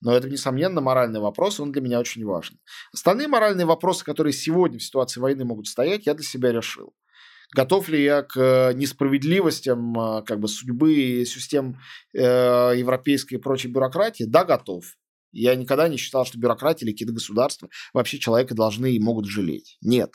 [0.00, 2.58] Но это, несомненно, моральный вопрос, он для меня очень важен.
[2.92, 6.94] Остальные моральные вопросы, которые сегодня в ситуации войны могут стоять, я для себя решил.
[7.54, 11.78] Готов ли я к э, несправедливостям э, как бы, судьбы и систем
[12.14, 12.20] э,
[12.76, 14.24] европейской и прочей бюрократии?
[14.24, 14.84] Да, готов.
[15.32, 19.78] Я никогда не считал, что бюрократия или какие-то государства вообще человека должны и могут жалеть.
[19.80, 20.12] Нет.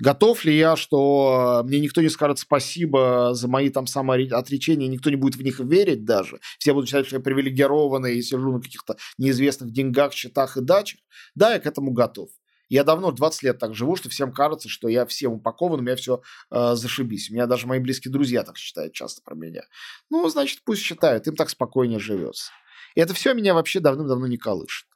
[0.00, 5.16] Готов ли я, что мне никто не скажет спасибо за мои там самоотречения, никто не
[5.16, 6.38] будет в них верить даже?
[6.58, 11.00] Все будут считать, что я привилегированный и сижу на каких-то неизвестных деньгах, счетах и дачах?
[11.34, 12.30] Да, я к этому готов.
[12.68, 15.96] Я давно, 20 лет так живу, что всем кажется, что я всем упакован, у меня
[15.96, 16.20] все
[16.50, 17.30] э, зашибись.
[17.30, 19.62] У меня даже мои близкие друзья так считают часто про меня.
[20.10, 22.52] Ну, значит, пусть считают, им так спокойнее живется.
[22.94, 24.86] И это все меня вообще давным-давно не колышет.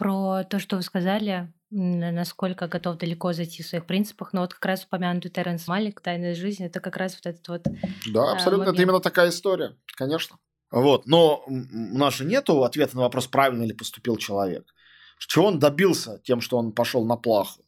[0.00, 4.32] Про то, что вы сказали, насколько готов далеко зайти в своих принципах.
[4.32, 7.66] Но вот как раз упомянутый Терренс Малик «Тайная жизнь»— это как раз вот этот вот
[8.10, 8.60] Да, абсолютно.
[8.60, 8.76] Момент.
[8.76, 10.38] Это именно такая история, конечно.
[10.70, 11.06] Вот.
[11.06, 14.74] Но у нас же нету ответа на вопрос, правильно ли поступил человек.
[15.18, 17.62] Чего он добился тем, что он пошел на плаху?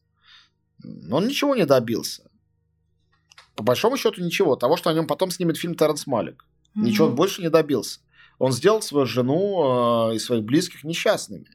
[1.10, 2.30] Он ничего не добился.
[3.56, 4.56] По большому счету ничего.
[4.56, 6.46] Того, что о нем потом снимет фильм Терренс Малик.
[6.74, 6.82] Mm-hmm.
[6.82, 8.00] Ничего он больше не добился.
[8.38, 11.46] Он сделал свою жену э, и своих близких несчастными.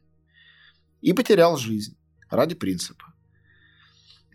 [1.07, 1.95] И потерял жизнь
[2.29, 3.13] ради принципа.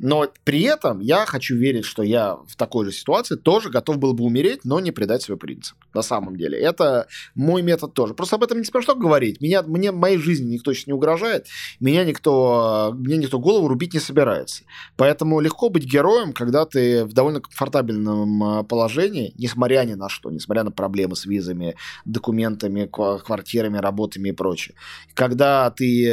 [0.02, 4.14] Но при этом я хочу верить, что я в такой же ситуации тоже готов был
[4.14, 5.76] бы умереть, но не предать свой принцип.
[5.94, 6.58] На самом деле.
[6.58, 8.12] Это мой метод тоже.
[8.12, 9.40] Просто об этом не смешно говорить.
[9.40, 11.46] Меня, мне моей жизни никто сейчас не угрожает.
[11.78, 14.64] Меня никто, мне никто голову рубить не собирается.
[14.96, 20.32] Поэтому легко быть героем, когда ты в довольно комфортабельном а, положении, несмотря ни на что,
[20.32, 24.74] несмотря на проблемы с визами, документами, квартирами, работами и прочее.
[25.14, 26.12] Когда ты э,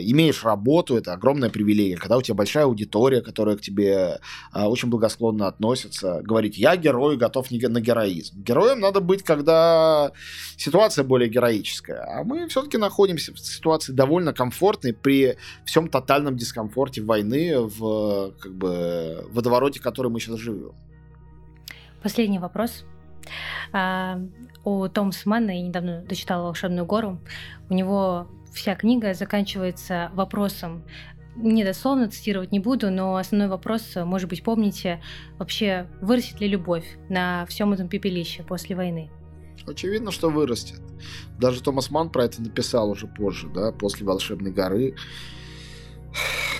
[0.00, 1.96] имеешь работу, это огромная привилегия.
[1.96, 4.20] Когда у тебя большая аудитория, которая к тебе
[4.52, 8.42] а, очень благосклонно относится, говорить, я герой, готов на героизм.
[8.42, 10.12] Героем надо быть, когда
[10.56, 12.06] ситуация более героическая.
[12.08, 18.54] А мы все-таки находимся в ситуации довольно комфортной при всем тотальном дискомфорте войны в как
[18.54, 20.72] бы, водовороте, в котором мы сейчас живем.
[22.02, 22.86] Последний вопрос.
[23.72, 24.18] А,
[24.64, 27.20] у Томаса Манна, я недавно дочитала «Волшебную гору»,
[27.68, 30.82] у него вся книга заканчивается вопросом,
[31.38, 35.02] не дословно цитировать не буду, но основной вопрос, может быть, помните,
[35.38, 39.10] вообще вырастет ли любовь на всем этом пепелище после войны?
[39.66, 40.80] Очевидно, что вырастет.
[41.38, 44.94] Даже Томас Ман про это написал уже позже, да, после «Волшебной горы».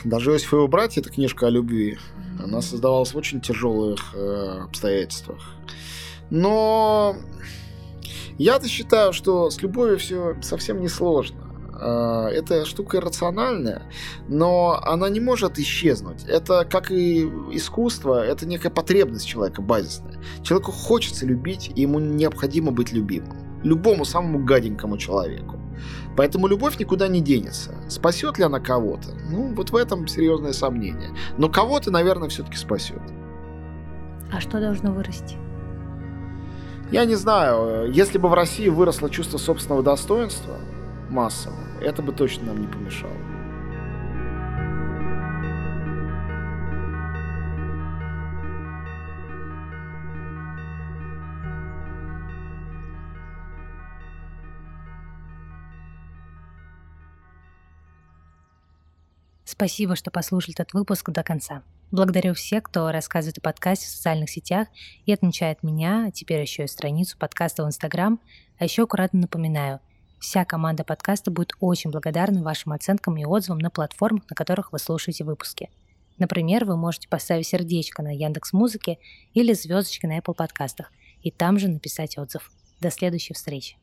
[0.04, 1.98] даже Иосиф и его братья, это книжка о любви.
[2.42, 5.54] Она создавалась в очень тяжелых э, обстоятельствах.
[6.30, 7.16] Но
[8.38, 11.47] я-то считаю, что с любовью все совсем не сложно.
[11.80, 13.82] А, эта штука иррациональная,
[14.28, 16.24] но она не может исчезнуть.
[16.24, 20.18] Это как и искусство, это некая потребность человека базисная.
[20.42, 23.36] Человеку хочется любить, и ему необходимо быть любимым.
[23.62, 25.56] Любому самому гаденькому человеку.
[26.16, 27.74] Поэтому любовь никуда не денется.
[27.88, 29.10] Спасет ли она кого-то?
[29.30, 31.10] Ну, вот в этом серьезное сомнение.
[31.38, 33.00] Но кого-то, наверное, все-таки спасет.
[34.32, 35.36] А что должно вырасти?
[36.90, 37.92] Я не знаю.
[37.92, 40.56] Если бы в России выросло чувство собственного достоинства
[41.10, 43.12] массово, это бы точно нам не помешало.
[59.44, 61.64] Спасибо, что послушали этот выпуск до конца.
[61.90, 64.68] Благодарю всех, кто рассказывает о подкасте в социальных сетях
[65.04, 68.20] и отмечает меня, а теперь еще и страницу подкаста в Инстаграм.
[68.58, 69.80] А еще аккуратно напоминаю,
[70.20, 74.78] вся команда подкаста будет очень благодарна вашим оценкам и отзывам на платформах, на которых вы
[74.78, 75.70] слушаете выпуски.
[76.18, 78.98] Например, вы можете поставить сердечко на Яндекс Музыке
[79.34, 80.90] или звездочки на Apple подкастах
[81.22, 82.50] и там же написать отзыв.
[82.80, 83.76] До следующей встречи.